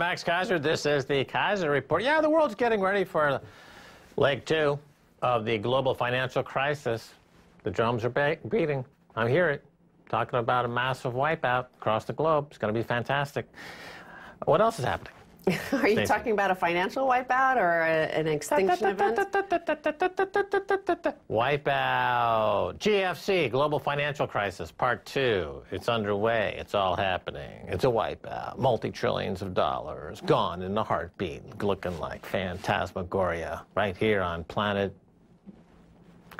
Max 0.00 0.24
Keiser. 0.24 0.60
This 0.60 0.86
is 0.86 1.04
the 1.04 1.26
Keiser 1.26 1.70
Report. 1.70 2.02
Yeah, 2.02 2.22
the 2.22 2.30
world's 2.30 2.54
getting 2.54 2.80
ready 2.80 3.04
for 3.04 3.38
leg 4.16 4.46
two 4.46 4.78
of 5.20 5.44
the 5.44 5.58
global 5.58 5.94
financial 5.94 6.42
crisis. 6.42 7.12
The 7.64 7.70
drums 7.70 8.02
are 8.06 8.38
beating. 8.48 8.82
I 9.14 9.28
hear 9.28 9.50
it. 9.50 9.62
Talking 10.08 10.38
about 10.38 10.64
a 10.64 10.68
massive 10.68 11.12
wipeout 11.12 11.66
across 11.78 12.06
the 12.06 12.14
globe. 12.14 12.46
It's 12.48 12.56
going 12.56 12.72
to 12.72 12.80
be 12.80 12.82
fantastic. 12.82 13.46
What 14.46 14.62
else 14.62 14.78
is 14.78 14.86
happening? 14.86 15.12
Are 15.72 15.88
you 15.88 16.06
talking 16.06 16.32
about 16.32 16.50
a 16.50 16.54
financial 16.54 17.06
wipeout 17.06 17.56
or 17.56 17.80
a, 17.80 18.18
an 18.18 18.26
extinction 18.26 18.88
event? 18.88 19.16
Wipeout. 21.30 22.78
GFC, 22.78 23.50
Global 23.50 23.78
Financial 23.78 24.26
Crisis, 24.26 24.70
Part 24.70 25.04
2. 25.06 25.62
It's 25.70 25.88
underway. 25.88 26.56
It's 26.58 26.74
all 26.74 26.94
happening. 26.94 27.66
It's 27.68 27.84
a 27.84 27.88
wipeout. 27.88 28.58
Multi 28.58 28.90
trillions 28.90 29.42
of 29.42 29.54
dollars 29.54 30.20
gone 30.20 30.62
in 30.62 30.76
a 30.76 30.84
heartbeat, 30.84 31.62
looking 31.62 31.98
like 31.98 32.24
phantasmagoria 32.26 33.64
right 33.74 33.96
here 33.96 34.20
on 34.20 34.44
planet 34.44 34.94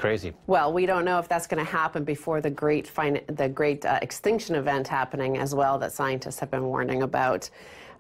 crazy. 0.01 0.33
Well, 0.47 0.73
we 0.73 0.87
don't 0.87 1.05
know 1.05 1.19
if 1.19 1.29
that's 1.29 1.47
going 1.47 1.63
to 1.63 1.71
happen 1.71 2.05
before 2.05 2.41
the 2.41 2.49
great 2.49 2.91
the 3.37 3.51
great 3.51 3.85
uh, 3.85 3.99
extinction 4.01 4.55
event 4.55 4.89
happening 4.89 5.37
as 5.37 5.55
well 5.55 5.79
that 5.79 5.93
scientists 5.93 6.39
have 6.41 6.51
been 6.51 6.65
warning 6.65 7.03
about. 7.03 7.51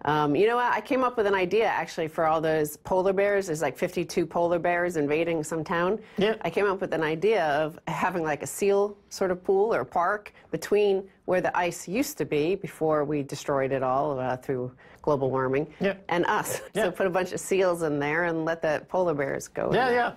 Um, 0.04 0.34
you 0.34 0.46
know 0.46 0.56
what? 0.56 0.72
I 0.72 0.80
came 0.80 1.04
up 1.04 1.16
with 1.16 1.26
an 1.26 1.34
idea 1.34 1.66
actually 1.66 2.08
for 2.08 2.26
all 2.26 2.40
those 2.40 2.76
polar 2.78 3.12
bears. 3.12 3.46
There's 3.46 3.62
like 3.62 3.76
52 3.76 4.24
polar 4.24 4.58
bears 4.58 4.96
invading 4.96 5.44
some 5.44 5.62
town. 5.62 5.98
Yeah. 6.16 6.36
I 6.42 6.50
came 6.50 6.66
up 6.66 6.80
with 6.80 6.94
an 6.94 7.02
idea 7.02 7.46
of 7.46 7.78
having 7.86 8.22
like 8.22 8.42
a 8.42 8.46
seal 8.46 8.96
sort 9.10 9.30
of 9.30 9.44
pool 9.44 9.74
or 9.74 9.84
park 9.84 10.32
between 10.50 11.04
where 11.26 11.40
the 11.40 11.54
ice 11.56 11.86
used 11.86 12.16
to 12.18 12.24
be 12.24 12.54
before 12.54 13.04
we 13.04 13.22
destroyed 13.22 13.72
it 13.72 13.82
all 13.82 14.18
uh, 14.18 14.36
through 14.36 14.72
global 15.02 15.30
warming 15.30 15.66
yeah. 15.80 15.94
and 16.08 16.24
us. 16.26 16.60
Yeah. 16.74 16.84
So 16.84 16.90
put 16.92 17.06
a 17.06 17.10
bunch 17.10 17.32
of 17.32 17.40
seals 17.40 17.82
in 17.82 17.98
there 17.98 18.24
and 18.24 18.44
let 18.44 18.62
the 18.62 18.84
polar 18.88 19.14
bears 19.14 19.48
go. 19.48 19.70
Yeah, 19.72 19.90
yeah. 19.90 20.12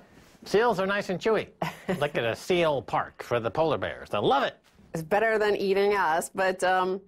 Seals 0.45 0.80
are 0.80 0.86
nice 0.86 1.09
and 1.09 1.20
chewy. 1.20 1.47
Look 2.00 2.16
at 2.16 2.23
a 2.23 2.36
seal 2.36 2.81
park 2.81 3.23
for 3.23 3.40
the 3.40 3.50
polar 3.50 3.78
bears. 3.78 4.09
They 4.09 4.18
love 4.18 4.44
it. 4.44 4.58
It's 4.94 5.03
better 5.03 5.38
than 5.38 5.58
eating 5.58 5.94
us, 5.94 6.30
but. 6.34 6.64
Um, 6.64 7.02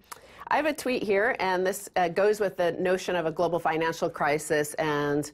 I 0.47 0.57
have 0.57 0.67
a 0.67 0.73
tweet 0.73 1.01
here, 1.01 1.35
and 1.39 1.65
this 1.65 1.89
uh, 1.95 2.07
goes 2.09 2.39
with 2.39 2.55
the 2.55 2.73
notion 2.73 3.15
of 3.15 3.25
a 3.25 3.31
global 3.31 3.59
financial 3.59 4.09
crisis 4.09 4.75
and 4.75 5.31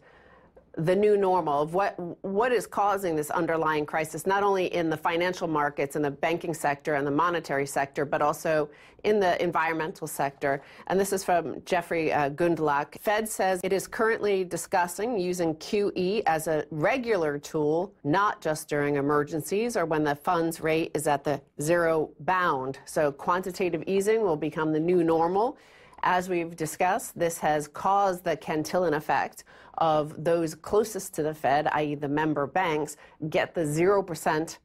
the 0.77 0.95
new 0.95 1.17
normal 1.17 1.61
of 1.61 1.73
what 1.73 1.99
what 2.23 2.51
is 2.53 2.65
causing 2.65 3.15
this 3.15 3.29
underlying 3.29 3.85
crisis 3.85 4.25
not 4.25 4.41
only 4.41 4.73
in 4.73 4.89
the 4.89 4.95
financial 4.95 5.47
markets 5.47 5.97
and 5.97 6.05
the 6.05 6.11
banking 6.11 6.53
sector 6.53 6.95
and 6.95 7.05
the 7.05 7.11
monetary 7.11 7.65
sector 7.65 8.05
but 8.05 8.21
also 8.21 8.69
in 9.03 9.19
the 9.19 9.41
environmental 9.43 10.05
sector. 10.07 10.61
And 10.87 10.99
this 10.99 11.11
is 11.11 11.23
from 11.23 11.61
Jeffrey 11.65 12.13
uh, 12.13 12.29
Gundlach. 12.29 12.99
Fed 12.99 13.27
says 13.27 13.59
it 13.63 13.73
is 13.73 13.87
currently 13.87 14.43
discussing 14.43 15.19
using 15.19 15.55
QE 15.55 16.23
as 16.25 16.47
a 16.47 16.65
regular 16.71 17.37
tool 17.37 17.93
not 18.03 18.41
just 18.41 18.69
during 18.69 18.95
emergencies 18.95 19.75
or 19.75 19.85
when 19.85 20.03
the 20.03 20.15
funds 20.15 20.61
rate 20.61 20.91
is 20.93 21.07
at 21.07 21.23
the 21.23 21.41
zero 21.59 22.11
bound. 22.21 22.79
So 22.85 23.11
quantitative 23.11 23.83
easing 23.87 24.21
will 24.21 24.37
become 24.37 24.71
the 24.71 24.79
new 24.79 25.03
normal 25.03 25.57
as 26.03 26.29
we've 26.29 26.55
discussed, 26.55 27.17
this 27.17 27.37
has 27.39 27.67
caused 27.67 28.23
the 28.23 28.35
Cantillon 28.37 28.93
effect 28.93 29.43
of 29.77 30.23
those 30.23 30.55
closest 30.55 31.13
to 31.15 31.23
the 31.23 31.33
Fed, 31.33 31.67
i.e., 31.73 31.95
the 31.95 32.07
member 32.07 32.47
banks, 32.47 32.97
get 33.29 33.53
the 33.53 33.61
0% 33.61 34.57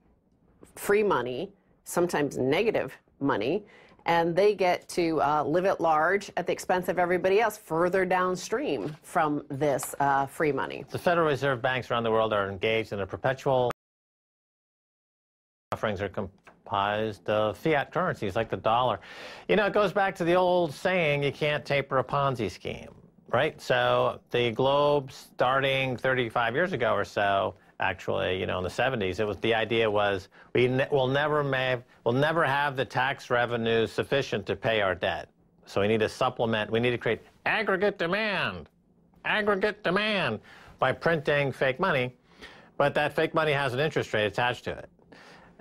free 0.74 1.02
money, 1.02 1.52
sometimes 1.84 2.36
negative 2.36 2.96
money, 3.20 3.64
and 4.06 4.36
they 4.36 4.54
get 4.54 4.88
to 4.88 5.20
uh, 5.20 5.42
live 5.42 5.64
at 5.64 5.80
large 5.80 6.30
at 6.36 6.46
the 6.46 6.52
expense 6.52 6.88
of 6.88 6.98
everybody 6.98 7.40
else 7.40 7.58
further 7.58 8.04
downstream 8.04 8.94
from 9.02 9.44
this 9.48 9.94
uh, 9.98 10.26
free 10.26 10.52
money. 10.52 10.84
The 10.90 10.98
Federal 10.98 11.26
Reserve 11.26 11.60
banks 11.60 11.90
around 11.90 12.04
the 12.04 12.10
world 12.10 12.32
are 12.32 12.48
engaged 12.48 12.92
in 12.92 13.00
a 13.00 13.06
perpetual 13.06 13.70
offerings 15.72 16.00
are 16.00 16.08
of 16.72 17.56
fiat 17.58 17.92
currencies 17.92 18.36
like 18.36 18.50
the 18.50 18.56
dollar. 18.56 19.00
You 19.48 19.56
know, 19.56 19.66
it 19.66 19.72
goes 19.72 19.92
back 19.92 20.14
to 20.16 20.24
the 20.24 20.34
old 20.34 20.72
saying, 20.72 21.22
you 21.22 21.32
can't 21.32 21.64
taper 21.64 21.98
a 21.98 22.04
Ponzi 22.04 22.50
scheme, 22.50 22.94
right? 23.28 23.60
So 23.60 24.20
the 24.30 24.50
globe 24.50 25.12
starting 25.12 25.96
35 25.96 26.54
years 26.54 26.72
ago 26.72 26.92
or 26.92 27.04
so, 27.04 27.54
actually, 27.80 28.40
you 28.40 28.46
know, 28.46 28.58
in 28.58 28.64
the 28.64 28.70
70s, 28.70 29.20
it 29.20 29.24
was 29.24 29.36
the 29.38 29.54
idea 29.54 29.90
was 29.90 30.28
we 30.54 30.68
ne 30.68 30.86
will 30.90 31.08
never 31.08 31.42
have, 31.54 31.84
we'll 32.04 32.14
never 32.14 32.44
have 32.44 32.76
the 32.76 32.84
tax 32.84 33.30
revenues 33.30 33.92
sufficient 33.92 34.46
to 34.46 34.56
pay 34.56 34.80
our 34.80 34.94
debt. 34.94 35.28
So 35.66 35.80
we 35.80 35.88
need 35.88 36.00
to 36.00 36.08
supplement, 36.08 36.70
we 36.70 36.80
need 36.80 36.92
to 36.92 36.98
create 36.98 37.22
aggregate 37.44 37.98
demand, 37.98 38.68
aggregate 39.24 39.82
demand 39.82 40.40
by 40.78 40.92
printing 40.92 41.52
fake 41.52 41.80
money. 41.80 42.14
But 42.78 42.94
that 42.94 43.14
fake 43.14 43.34
money 43.34 43.52
has 43.52 43.72
an 43.72 43.80
interest 43.80 44.12
rate 44.12 44.26
attached 44.26 44.64
to 44.64 44.72
it. 44.72 44.88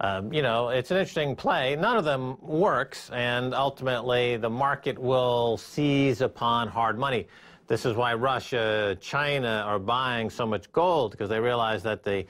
Um, 0.00 0.32
you 0.32 0.40
know, 0.40 0.70
it's 0.70 0.90
an 0.90 0.96
interesting 0.96 1.36
play. 1.36 1.76
None 1.76 1.98
of 1.98 2.04
them 2.04 2.38
works, 2.40 3.10
and 3.10 3.52
ultimately 3.54 4.38
the 4.38 4.48
market 4.48 4.98
will 4.98 5.58
seize 5.58 6.22
upon 6.22 6.68
hard 6.68 6.98
money. 6.98 7.28
This 7.66 7.84
is 7.84 7.94
why 7.94 8.14
Russia, 8.14 8.96
China 9.00 9.62
are 9.66 9.78
buying 9.78 10.30
so 10.30 10.46
much 10.46 10.72
gold 10.72 11.12
because 11.12 11.28
they 11.28 11.38
realize 11.38 11.82
that 11.82 12.02
the 12.02 12.24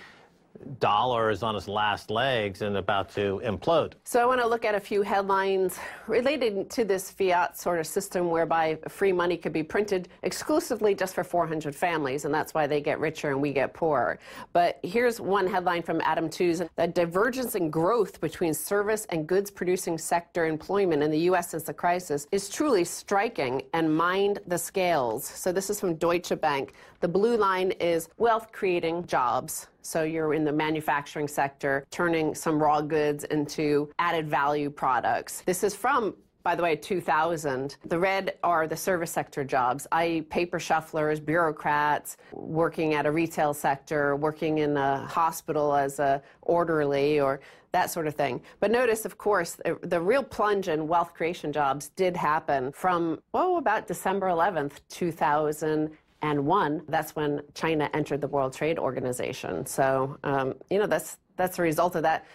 dollar 0.79 1.31
is 1.31 1.43
on 1.43 1.57
its 1.57 1.69
last 1.69 2.11
legs 2.11 2.62
and 2.62 2.77
about 2.77 3.11
to 3.11 3.41
implode. 3.45 3.95
So 4.05 4.21
I 4.21 4.27
want 4.27 4.41
to 4.41 4.47
look 4.47 4.65
at 4.65 4.75
a 4.75 4.81
few 4.81 5.03
headlines 5.03 5.79
related 6.07 6.71
to 6.71 6.85
this 6.85 7.11
fiat 7.11 7.59
sort 7.59 7.81
of 7.81 7.87
system 7.87 8.31
whereby 8.31 8.79
free 8.89 9.12
money 9.12 9.37
could 9.37 9.53
be 9.53 9.62
printed 9.62 10.09
exclusively 10.23 10.95
just 10.95 11.15
for 11.15 11.25
400 11.25 11.75
families, 11.75 12.25
and 12.25 12.35
that's 12.35 12.55
why 12.55 12.67
they 12.67 12.81
get 12.81 13.01
richer 13.01 13.31
and 13.31 13.41
we 13.41 13.53
get 13.53 13.75
poorer. 13.75 14.19
But 14.53 14.79
here's 14.83 15.21
one 15.21 15.47
headline 15.47 15.83
from 15.83 16.01
Adam 16.03 16.29
Tooze. 16.29 16.62
The 16.77 16.87
divergence 16.87 17.55
in 17.55 17.71
growth 17.71 18.21
between 18.21 18.55
service 18.55 19.07
and 19.11 19.27
goods 19.27 19.51
producing 19.51 19.99
sector 19.99 20.47
employment 20.47 21.03
in 21.03 21.11
the 21.11 21.21
U.S. 21.21 21.51
since 21.51 21.65
the 21.65 21.75
crisis 21.75 22.27
is 22.33 22.49
truly 22.49 22.85
striking 22.85 23.62
and 23.75 23.95
mind 23.95 24.41
the 24.47 24.59
scales. 24.59 25.25
So 25.25 25.53
this 25.53 25.71
is 25.71 25.81
from 25.81 25.95
Deutsche 25.95 26.39
Bank. 26.41 26.75
The 27.00 27.08
blue 27.08 27.38
line 27.38 27.70
is 27.81 28.11
wealth 28.19 28.52
creating 28.52 29.06
jobs. 29.06 29.69
So 29.81 30.02
you're 30.02 30.35
in 30.35 30.44
the 30.44 30.52
manufacturing 30.52 31.29
sector, 31.29 31.87
turning 31.91 32.35
some 32.35 32.62
raw 32.62 32.82
goods 32.82 33.25
into 33.25 33.91
added 33.99 34.29
value 34.29 34.69
products. 34.69 35.43
This 35.47 35.64
is 35.64 35.75
from 35.75 36.14
by 36.43 36.55
the 36.55 36.62
way, 36.62 36.75
2000. 36.75 37.76
The 37.85 37.99
red 37.99 38.38
are 38.43 38.67
the 38.67 38.76
service 38.76 39.11
sector 39.11 39.44
jobs, 39.44 39.87
i.e., 39.93 40.23
paper 40.23 40.58
shufflers, 40.58 41.23
bureaucrats, 41.23 42.17
working 42.32 42.94
at 42.94 43.05
a 43.05 43.11
retail 43.11 43.52
sector, 43.52 44.17
working 44.17 44.56
in 44.56 44.75
a 44.79 45.06
hospital 45.06 45.75
as 45.76 45.99
a 45.99 46.23
orderly, 46.41 47.20
or 47.20 47.41
that 47.73 47.91
sort 47.91 48.06
of 48.06 48.14
thing. 48.14 48.41
But 48.58 48.70
notice, 48.70 49.05
of 49.05 49.19
course, 49.19 49.61
the 49.82 50.00
real 50.00 50.23
plunge 50.23 50.69
in 50.69 50.88
wealth 50.88 51.12
creation 51.12 51.52
jobs 51.52 51.91
did 51.91 52.17
happen 52.17 52.73
from, 52.73 53.20
oh, 53.35 53.58
about 53.58 53.87
December 53.87 54.29
11th, 54.29 54.81
2001. 56.20 56.82
That's 56.88 57.17
when 57.17 57.43
China 57.55 57.90
entered 57.94 58.20
the 58.20 58.28
World 58.28 58.52
Trade 58.52 58.78
Organization. 58.78 59.67
So, 59.67 60.19
um, 60.25 60.55
you 60.70 60.78
know, 60.78 60.87
that's 60.87 61.19
that's 61.37 61.58
a 61.58 61.62
result 61.62 61.96
of 61.96 62.02
that 62.02 62.26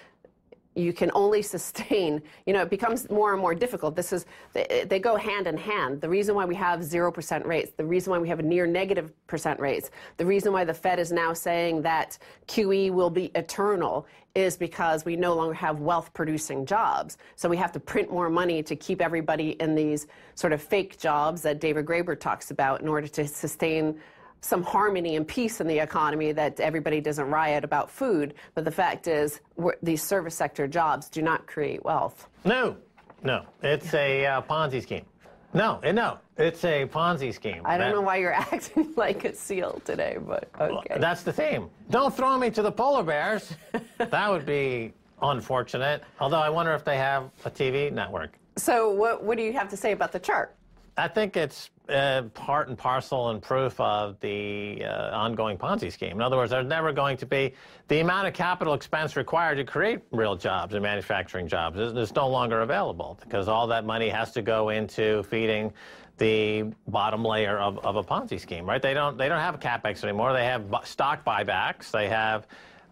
you 0.75 0.91
can 0.91 1.09
only 1.13 1.41
sustain, 1.41 2.21
you 2.45 2.53
know, 2.53 2.61
it 2.61 2.69
becomes 2.69 3.09
more 3.09 3.31
and 3.31 3.41
more 3.41 3.55
difficult. 3.55 3.95
This 3.95 4.11
is, 4.11 4.25
they, 4.53 4.85
they 4.87 4.99
go 4.99 5.15
hand 5.15 5.47
in 5.47 5.57
hand. 5.57 6.01
The 6.01 6.09
reason 6.09 6.35
why 6.35 6.45
we 6.45 6.55
have 6.55 6.81
0% 6.81 7.45
rates, 7.45 7.71
the 7.75 7.85
reason 7.85 8.11
why 8.11 8.19
we 8.19 8.27
have 8.27 8.43
near 8.43 8.67
negative 8.67 9.11
percent 9.27 9.59
rates, 9.59 9.89
the 10.17 10.25
reason 10.25 10.51
why 10.51 10.65
the 10.65 10.73
Fed 10.73 10.99
is 10.99 11.11
now 11.11 11.33
saying 11.33 11.81
that 11.83 12.17
QE 12.47 12.91
will 12.91 13.09
be 13.09 13.31
eternal 13.35 14.05
is 14.35 14.57
because 14.57 15.05
we 15.05 15.15
no 15.15 15.33
longer 15.33 15.53
have 15.53 15.79
wealth 15.79 16.13
producing 16.13 16.65
jobs. 16.65 17.17
So 17.37 17.47
we 17.47 17.55
have 17.55 17.71
to 17.71 17.79
print 17.79 18.11
more 18.11 18.29
money 18.29 18.61
to 18.63 18.75
keep 18.75 19.01
everybody 19.01 19.51
in 19.61 19.75
these 19.75 20.07
sort 20.35 20.51
of 20.51 20.61
fake 20.61 20.99
jobs 20.99 21.41
that 21.43 21.61
David 21.61 21.85
Graeber 21.85 22.19
talks 22.19 22.51
about 22.51 22.81
in 22.81 22.89
order 22.89 23.07
to 23.07 23.25
sustain 23.25 23.97
some 24.45 24.61
harmony 24.61 25.15
and 25.15 25.27
peace 25.27 25.59
in 25.59 25.67
the 25.67 25.79
economy 25.79 26.31
that 26.31 26.59
everybody 26.59 27.01
doesn't 27.01 27.27
riot 27.29 27.63
about 27.63 27.89
food. 27.89 28.35
But 28.53 28.63
the 28.63 28.71
fact 28.71 29.07
is, 29.07 29.41
these 29.81 30.03
service 30.03 30.35
sector 30.35 30.67
jobs 30.67 31.09
do 31.09 31.23
not 31.23 31.47
create 31.47 31.83
wealth. 31.83 32.27
No, 32.43 32.77
no. 33.23 33.45
It's 33.63 33.91
a 33.95 34.25
uh, 34.27 34.41
Ponzi 34.43 34.83
scheme. 34.83 35.05
No, 35.55 35.79
eh, 35.83 35.91
no, 35.91 36.19
it's 36.37 36.63
a 36.63 36.85
Ponzi 36.85 37.33
scheme. 37.33 37.61
I 37.65 37.77
don't 37.77 37.87
that, 37.87 37.95
know 37.95 38.01
why 38.01 38.17
you're 38.17 38.33
acting 38.53 38.93
like 38.95 39.25
a 39.25 39.33
seal 39.33 39.81
today, 39.83 40.17
but 40.19 40.49
okay. 40.59 40.87
Well, 40.89 40.99
that's 40.99 41.23
the 41.23 41.33
theme. 41.33 41.69
Don't 41.89 42.15
throw 42.15 42.37
me 42.37 42.51
to 42.51 42.61
the 42.61 42.71
polar 42.71 43.03
bears. 43.03 43.55
that 43.97 44.29
would 44.29 44.45
be 44.45 44.93
unfortunate. 45.23 46.03
Although 46.19 46.41
I 46.41 46.49
wonder 46.49 46.73
if 46.73 46.83
they 46.83 46.97
have 46.97 47.31
a 47.45 47.49
TV 47.49 47.91
network. 47.91 48.37
So, 48.57 48.91
what, 48.91 49.23
what 49.23 49.37
do 49.37 49.43
you 49.43 49.53
have 49.53 49.69
to 49.69 49.77
say 49.77 49.91
about 49.91 50.11
the 50.11 50.19
chart? 50.19 50.55
I 50.97 51.07
think 51.07 51.35
it's 51.35 51.71
uh, 51.89 52.23
part 52.33 52.67
and 52.69 52.77
parcel 52.77 53.29
and 53.29 53.41
proof 53.41 53.79
of 53.79 54.19
the 54.19 54.83
uh, 54.83 55.15
ongoing 55.15 55.57
Ponzi 55.57 55.91
scheme. 55.91 56.13
In 56.13 56.21
other 56.21 56.37
words, 56.37 56.51
there's 56.51 56.67
never 56.67 56.91
going 56.91 57.17
to 57.17 57.25
be 57.25 57.53
the 57.87 57.99
amount 57.99 58.27
of 58.27 58.33
capital 58.33 58.73
expense 58.73 59.15
required 59.15 59.55
to 59.55 59.63
create 59.63 59.99
real 60.11 60.35
jobs 60.35 60.73
and 60.73 60.81
manufacturing 60.81 61.47
jobs 61.47 61.79
is, 61.79 61.93
is 61.93 62.15
no 62.15 62.27
longer 62.27 62.61
available 62.61 63.19
because 63.21 63.47
all 63.47 63.67
that 63.67 63.85
money 63.85 64.09
has 64.09 64.31
to 64.31 64.41
go 64.41 64.69
into 64.69 65.23
feeding 65.23 65.71
the 66.17 66.63
bottom 66.87 67.23
layer 67.23 67.57
of, 67.59 67.77
of 67.79 67.97
a 67.97 68.03
Ponzi 68.03 68.39
scheme, 68.39 68.65
right? 68.65 68.81
They 68.81 68.93
don't 68.93 69.17
they 69.17 69.27
don't 69.27 69.41
have 69.41 69.59
capex 69.59 70.03
anymore. 70.03 70.33
They 70.33 70.45
have 70.45 70.63
stock 70.85 71.25
buybacks. 71.25 71.91
They 71.91 72.07
have 72.07 72.47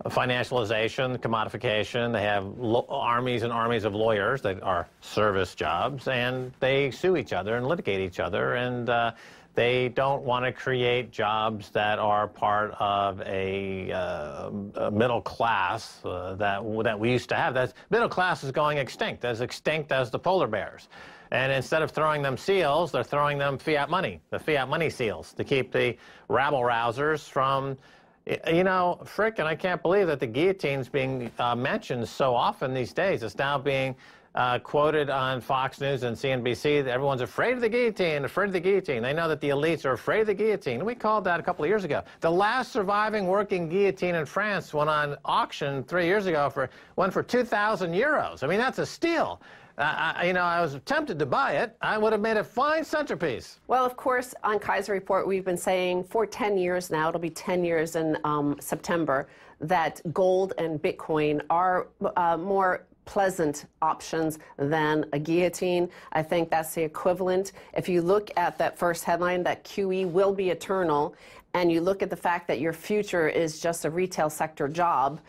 financialization, 0.05 1.17
commodification. 1.17 2.11
They 2.11 2.23
have 2.23 2.45
armies 2.89 3.43
and 3.43 3.53
armies 3.53 3.85
of 3.85 3.95
lawyers 3.95 4.41
that 4.41 4.61
are 4.63 4.87
service 5.01 5.55
jobs, 5.55 6.07
and 6.07 6.51
they 6.59 6.91
sue 6.91 7.15
each 7.17 7.33
other 7.33 7.55
and 7.55 7.67
litigate 7.67 8.01
each 8.01 8.19
other. 8.19 8.55
And 8.55 8.89
uh, 8.89 9.11
they 9.55 9.89
don't 9.89 10.23
want 10.23 10.45
to 10.45 10.51
create 10.51 11.11
jobs 11.11 11.69
that 11.71 11.99
are 11.99 12.27
part 12.27 12.75
of 12.79 13.21
a, 13.21 13.91
uh, 13.91 14.49
a 14.75 14.91
middle 14.91 15.21
class 15.21 16.03
uh, 16.03 16.35
that 16.35 16.63
that 16.83 16.99
we 16.99 17.11
used 17.11 17.29
to 17.29 17.35
have. 17.35 17.53
That 17.53 17.73
middle 17.89 18.09
class 18.09 18.43
is 18.43 18.51
going 18.51 18.79
extinct, 18.79 19.23
as 19.25 19.41
extinct 19.41 19.91
as 19.91 20.09
the 20.09 20.19
polar 20.19 20.47
bears. 20.47 20.89
And 21.31 21.51
instead 21.51 21.81
of 21.81 21.91
throwing 21.91 22.21
them 22.21 22.37
seals, 22.37 22.91
they're 22.91 23.03
throwing 23.03 23.37
them 23.37 23.57
fiat 23.57 23.89
money, 23.89 24.21
the 24.29 24.39
fiat 24.39 24.69
money 24.69 24.89
seals, 24.89 25.33
to 25.33 25.43
keep 25.43 25.71
the 25.71 25.97
rabble 26.29 26.61
rousers 26.61 27.27
from 27.27 27.77
you 28.25 28.63
know, 28.63 28.99
Frick, 29.05 29.39
and 29.39 29.47
I 29.47 29.55
can't 29.55 29.81
believe 29.81 30.07
that 30.07 30.19
the 30.19 30.27
guillotine's 30.27 30.87
being 30.87 31.29
uh, 31.39 31.55
mentioned 31.55 32.07
so 32.07 32.33
often 32.33 32.73
these 32.73 32.93
days. 32.93 33.21
It's 33.23 33.37
now 33.37 33.57
being 33.57 33.95
uh, 34.35 34.59
quoted 34.59 35.09
on 35.09 35.41
Fox 35.41 35.79
News 35.79 36.03
and 36.03 36.15
CNBC. 36.15 36.87
Everyone's 36.87 37.21
afraid 37.21 37.53
of 37.53 37.61
the 37.61 37.69
guillotine, 37.69 38.25
afraid 38.25 38.47
of 38.47 38.53
the 38.53 38.59
guillotine. 38.59 39.03
They 39.03 39.13
know 39.13 39.27
that 39.27 39.41
the 39.41 39.49
elites 39.49 39.85
are 39.85 39.93
afraid 39.93 40.21
of 40.21 40.27
the 40.27 40.33
guillotine. 40.33 40.83
We 40.83 40.95
called 40.95 41.23
that 41.25 41.39
a 41.39 41.43
couple 41.43 41.63
of 41.63 41.69
years 41.69 41.83
ago. 41.83 42.01
The 42.21 42.31
last 42.31 42.71
surviving 42.71 43.27
working 43.27 43.69
guillotine 43.69 44.15
in 44.15 44.25
France 44.25 44.73
went 44.73 44.89
on 44.89 45.17
auction 45.23 45.83
three 45.83 46.05
years 46.05 46.25
ago 46.25 46.49
for 46.49 46.69
went 46.95 47.13
for 47.13 47.21
2,000 47.21 47.91
euros. 47.93 48.43
I 48.43 48.47
mean, 48.47 48.59
that's 48.59 48.79
a 48.79 48.85
steal. 48.85 49.41
Uh, 49.75 50.13
I, 50.15 50.25
you 50.27 50.33
know, 50.33 50.43
I 50.43 50.61
was 50.61 50.77
tempted 50.85 51.17
to 51.17 51.25
buy 51.25 51.53
it. 51.53 51.75
I 51.81 51.97
would 51.97 52.11
have 52.11 52.21
made 52.21 52.37
a 52.37 52.43
fine 52.43 52.83
centerpiece. 52.83 53.59
Well, 53.65 53.83
of 53.83 53.97
course, 53.97 54.35
on 54.43 54.59
Keiser 54.59 54.89
Report, 54.89 55.27
we've 55.27 55.45
been 55.45 55.57
saying 55.57 56.03
for 56.03 56.27
10 56.27 56.59
years 56.59 56.91
now, 56.91 57.09
it'll 57.09 57.19
be 57.19 57.31
10 57.31 57.65
years 57.65 57.95
in 57.95 58.17
um, 58.23 58.55
September, 58.59 59.27
that 59.61 59.99
gold 60.13 60.53
and 60.59 60.79
Bitcoin 60.79 61.41
are 61.49 61.87
uh, 62.17 62.37
more 62.37 62.85
pleasant 63.05 63.65
options 63.81 64.39
than 64.57 65.05
a 65.13 65.19
guillotine. 65.19 65.89
I 66.11 66.23
think 66.23 66.49
that's 66.49 66.73
the 66.73 66.83
equivalent. 66.83 67.51
If 67.75 67.89
you 67.89 68.01
look 68.01 68.31
at 68.37 68.57
that 68.57 68.77
first 68.77 69.03
headline, 69.03 69.43
that 69.43 69.63
QE 69.63 70.09
will 70.09 70.33
be 70.33 70.49
eternal, 70.49 71.15
and 71.53 71.71
you 71.71 71.81
look 71.81 72.01
at 72.01 72.09
the 72.09 72.15
fact 72.15 72.47
that 72.47 72.59
your 72.59 72.73
future 72.73 73.27
is 73.27 73.59
just 73.59 73.85
a 73.85 73.89
retail 73.89 74.29
sector 74.29 74.67
job, 74.67 75.19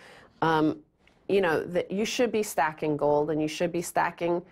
um, 0.43 0.79
you 1.29 1.41
know, 1.41 1.65
that 1.65 1.91
you 1.91 2.05
should 2.05 2.33
be 2.33 2.43
stacking 2.43 2.97
gold 2.97 3.31
and 3.31 3.41
you 3.41 3.49
should 3.49 3.73
be 3.73 3.83
stacking 3.83 4.43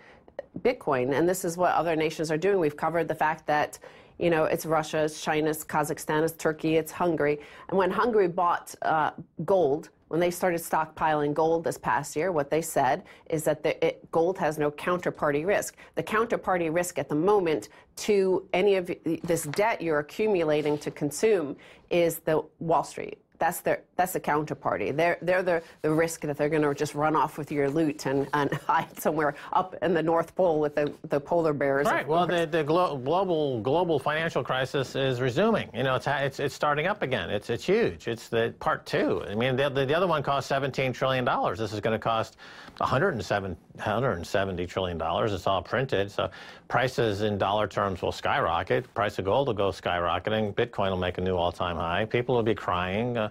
Bitcoin. 0.61 1.13
And 1.17 1.29
this 1.29 1.45
is 1.45 1.57
what 1.57 1.73
other 1.75 1.97
nations 1.97 2.31
are 2.31 2.37
doing. 2.37 2.59
We've 2.59 2.77
covered 2.77 3.09
the 3.09 3.15
fact 3.15 3.47
that, 3.47 3.79
you 4.19 4.31
know, 4.31 4.45
it's 4.45 4.67
Russia, 4.67 5.05
it's 5.05 5.23
China, 5.23 5.51
it's 5.51 5.65
Kazakhstan, 5.65 6.23
it's 6.23 6.33
Turkey, 6.33 6.77
it's 6.77 6.93
Hungary. 6.93 7.41
And 7.69 7.79
when 7.79 7.91
Hungary 7.91 8.29
bought 8.29 8.75
uh, 8.83 9.11
gold, 9.45 9.91
when 10.13 10.21
they 10.21 10.31
started 10.31 10.61
stockpiling 10.61 11.33
gold 11.33 11.65
this 11.65 11.79
past 11.79 12.15
year, 12.15 12.33
what 12.33 12.51
they 12.51 12.61
said 12.61 13.05
is 13.31 13.45
that 13.45 13.63
the, 13.63 13.83
it, 13.83 14.11
gold 14.13 14.37
has 14.37 14.59
no 14.59 14.71
counterparty 14.71 15.47
risk. 15.47 15.75
The 15.95 16.03
counterparty 16.03 16.71
risk 16.71 16.99
at 16.99 17.09
the 17.09 17.15
moment 17.15 17.71
to 17.97 18.47
any 18.53 18.75
of 18.75 18.91
this 19.23 19.45
debt 19.45 19.81
you're 19.81 20.01
accumulating 20.01 20.77
to 20.81 20.91
consume 20.91 21.57
is 21.89 22.19
the 22.19 22.45
Wall 22.59 22.85
Street 22.85 23.22
that's 23.43 23.61
their 23.61 23.83
that's 23.97 24.13
the 24.13 24.21
counterparty. 24.21 24.97
They're 24.97 25.19
they're 25.21 25.43
the, 25.43 25.65
the 25.83 25.91
risk 25.91 26.21
that 26.21 26.37
they're 26.37 26.49
going 26.49 26.63
to 26.63 26.73
just 26.75 26.95
run 26.95 27.17
off 27.17 27.39
with 27.39 27.51
your 27.51 27.69
loot 27.69 28.07
and, 28.07 28.29
and 28.35 28.55
hide 28.69 29.01
somewhere 29.01 29.35
up 29.53 29.75
in 29.83 29.95
the 29.95 30.03
North 30.03 30.37
Pole 30.37 30.61
with 30.61 30.77
the, 30.77 30.93
the 31.09 31.19
polar 31.19 31.53
bears. 31.53 31.87
Right. 31.87 32.07
Well, 32.07 32.25
the, 32.25 32.47
the 32.47 32.63
glo- 32.63 32.97
global 32.97 33.61
global 33.61 33.99
financial 33.99 34.45
crisis 34.45 34.95
is 34.95 35.21
resuming. 35.21 35.69
You 35.75 35.83
know, 35.83 35.97
it's 35.97 36.07
it's 36.07 36.39
it's 36.39 36.55
starting 36.55 36.87
up 36.87 37.03
again. 37.03 37.31
It's 37.31 37.51
it's 37.51 37.65
huge. 37.65 38.07
It's 38.07 38.29
the 38.29 38.55
part 38.61 38.87
two. 38.87 39.25
I 39.29 39.35
mean, 39.35 39.57
the 39.57 39.69
the, 39.69 39.87
the 39.87 39.95
other 39.95 40.07
one 40.07 40.23
cost 40.23 40.47
17 40.47 40.93
trillion 40.93 41.25
dollars. 41.25 41.59
This 41.59 41.73
is 41.73 41.81
going 41.81 41.99
to 41.99 42.03
cost 42.03 42.37
107 42.79 43.57
170 43.75 44.67
trillion 44.67 44.99
dollars. 44.99 45.33
It's 45.33 45.49
all 45.49 45.63
printed. 45.63 46.13
So 46.13 46.31
prices 46.69 47.23
in 47.23 47.39
dollar 47.39 47.67
terms 47.67 48.03
will 48.03 48.13
skyrocket. 48.13 48.93
Price 48.95 49.19
of 49.19 49.25
gold 49.25 49.49
will 49.49 49.55
go 49.55 49.71
skyrocketing. 49.71 50.55
Bitcoin 50.55 50.91
will 50.91 50.97
make 50.97 51.19
a 51.19 51.21
new 51.21 51.37
all-time 51.37 51.77
high. 51.77 52.05
People 52.05 52.35
will 52.37 52.43
be 52.43 52.55
crying. 52.55 53.17
Uh, 53.17 53.31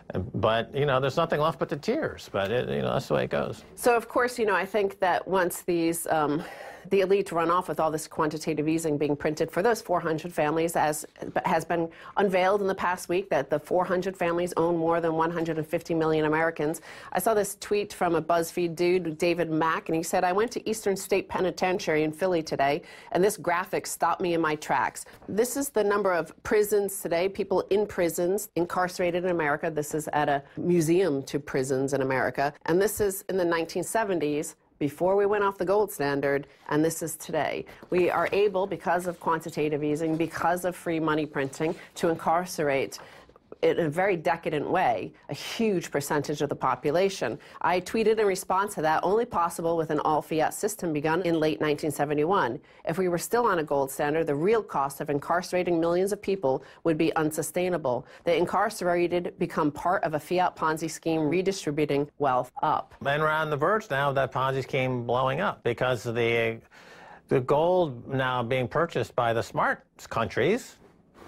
but 0.35 0.73
you 0.73 0.85
know, 0.85 0.99
there's 0.99 1.17
nothing 1.17 1.39
left 1.39 1.59
but 1.59 1.69
the 1.69 1.77
tears. 1.77 2.29
But 2.31 2.51
it, 2.51 2.69
you 2.69 2.81
know, 2.81 2.93
that's 2.93 3.07
the 3.07 3.15
way 3.15 3.23
it 3.25 3.29
goes. 3.29 3.63
So 3.75 3.95
of 3.95 4.07
course, 4.07 4.37
you 4.39 4.45
know, 4.45 4.55
I 4.55 4.65
think 4.65 4.99
that 4.99 5.27
once 5.27 5.61
these 5.61 6.07
um, 6.07 6.43
the 6.89 7.01
elite 7.01 7.31
run 7.31 7.51
off 7.51 7.67
with 7.67 7.79
all 7.79 7.91
this 7.91 8.07
quantitative 8.07 8.67
easing 8.67 8.97
being 8.97 9.15
printed 9.15 9.51
for 9.51 9.61
those 9.61 9.81
400 9.81 10.33
families, 10.33 10.75
as 10.75 11.05
has 11.45 11.65
been 11.65 11.89
unveiled 12.17 12.61
in 12.61 12.67
the 12.67 12.75
past 12.75 13.09
week, 13.09 13.29
that 13.29 13.49
the 13.49 13.59
400 13.59 14.17
families 14.17 14.53
own 14.57 14.77
more 14.77 14.99
than 15.01 15.13
150 15.13 15.93
million 15.93 16.25
Americans. 16.25 16.81
I 17.13 17.19
saw 17.19 17.33
this 17.33 17.57
tweet 17.59 17.93
from 17.93 18.15
a 18.15 18.21
BuzzFeed 18.21 18.75
dude, 18.75 19.17
David 19.17 19.51
Mack, 19.51 19.89
and 19.89 19.95
he 19.95 20.03
said, 20.03 20.23
I 20.23 20.31
went 20.31 20.51
to 20.51 20.69
Eastern 20.69 20.95
State 20.95 21.29
Penitentiary 21.29 22.03
in 22.03 22.11
Philly 22.11 22.41
today, 22.41 22.81
and 23.11 23.23
this 23.23 23.37
graphic 23.37 23.85
stopped 23.85 24.21
me 24.21 24.33
in 24.33 24.41
my 24.41 24.55
tracks. 24.55 25.05
This 25.27 25.57
is 25.57 25.69
the 25.69 25.83
number 25.83 26.13
of 26.13 26.31
prisons 26.43 27.01
today, 27.01 27.29
people 27.29 27.61
in 27.69 27.85
prisons, 27.85 28.49
incarcerated 28.55 29.23
in 29.23 29.31
America. 29.31 29.69
This 29.69 29.93
is 29.93 30.00
at 30.09 30.29
a 30.29 30.43
museum 30.57 31.23
to 31.23 31.39
prisons 31.39 31.93
in 31.93 32.01
America. 32.01 32.53
And 32.65 32.81
this 32.81 33.01
is 33.01 33.23
in 33.29 33.37
the 33.37 33.45
1970s 33.45 34.55
before 34.81 35.15
we 35.15 35.27
went 35.27 35.43
off 35.43 35.59
the 35.59 35.65
gold 35.65 35.91
standard, 35.91 36.47
and 36.69 36.83
this 36.83 37.03
is 37.03 37.15
today. 37.15 37.65
We 37.91 38.09
are 38.09 38.27
able, 38.31 38.65
because 38.65 39.05
of 39.05 39.19
quantitative 39.19 39.83
easing, 39.83 40.17
because 40.17 40.65
of 40.65 40.75
free 40.75 40.99
money 40.99 41.27
printing, 41.27 41.75
to 41.95 42.09
incarcerate 42.09 42.97
in 43.61 43.79
a 43.79 43.89
very 43.89 44.15
decadent 44.15 44.69
way 44.69 45.13
a 45.29 45.33
huge 45.33 45.91
percentage 45.91 46.41
of 46.41 46.49
the 46.49 46.55
population. 46.55 47.37
I 47.61 47.79
tweeted 47.81 48.19
in 48.19 48.25
response 48.25 48.75
to 48.75 48.81
that, 48.81 49.03
only 49.03 49.25
possible 49.25 49.77
with 49.77 49.89
an 49.89 49.99
all 49.99 50.21
fiat 50.21 50.53
system 50.53 50.93
begun 50.93 51.21
in 51.21 51.39
late 51.39 51.59
1971. 51.59 52.59
If 52.85 52.97
we 52.97 53.07
were 53.07 53.17
still 53.17 53.45
on 53.45 53.59
a 53.59 53.63
gold 53.63 53.91
standard, 53.91 54.27
the 54.27 54.35
real 54.35 54.63
cost 54.63 55.01
of 55.01 55.09
incarcerating 55.09 55.79
millions 55.79 56.11
of 56.11 56.21
people 56.21 56.63
would 56.83 56.97
be 56.97 57.15
unsustainable. 57.15 58.05
The 58.23 58.35
incarcerated 58.35 59.33
become 59.37 59.71
part 59.71 60.03
of 60.03 60.13
a 60.13 60.19
fiat 60.19 60.55
Ponzi 60.55 60.89
scheme 60.89 61.29
redistributing 61.29 62.09
wealth 62.19 62.51
up. 62.61 62.95
And 63.05 63.21
we're 63.21 63.29
on 63.29 63.49
the 63.49 63.57
verge 63.57 63.89
now 63.89 64.09
of 64.09 64.15
that 64.15 64.31
Ponzi 64.31 64.63
scheme 64.63 65.05
blowing 65.05 65.41
up 65.41 65.63
because 65.63 66.03
the 66.03 66.59
the 67.27 67.39
gold 67.39 68.09
now 68.09 68.43
being 68.43 68.67
purchased 68.67 69.15
by 69.15 69.31
the 69.31 69.41
smart 69.41 69.85
countries, 70.09 70.75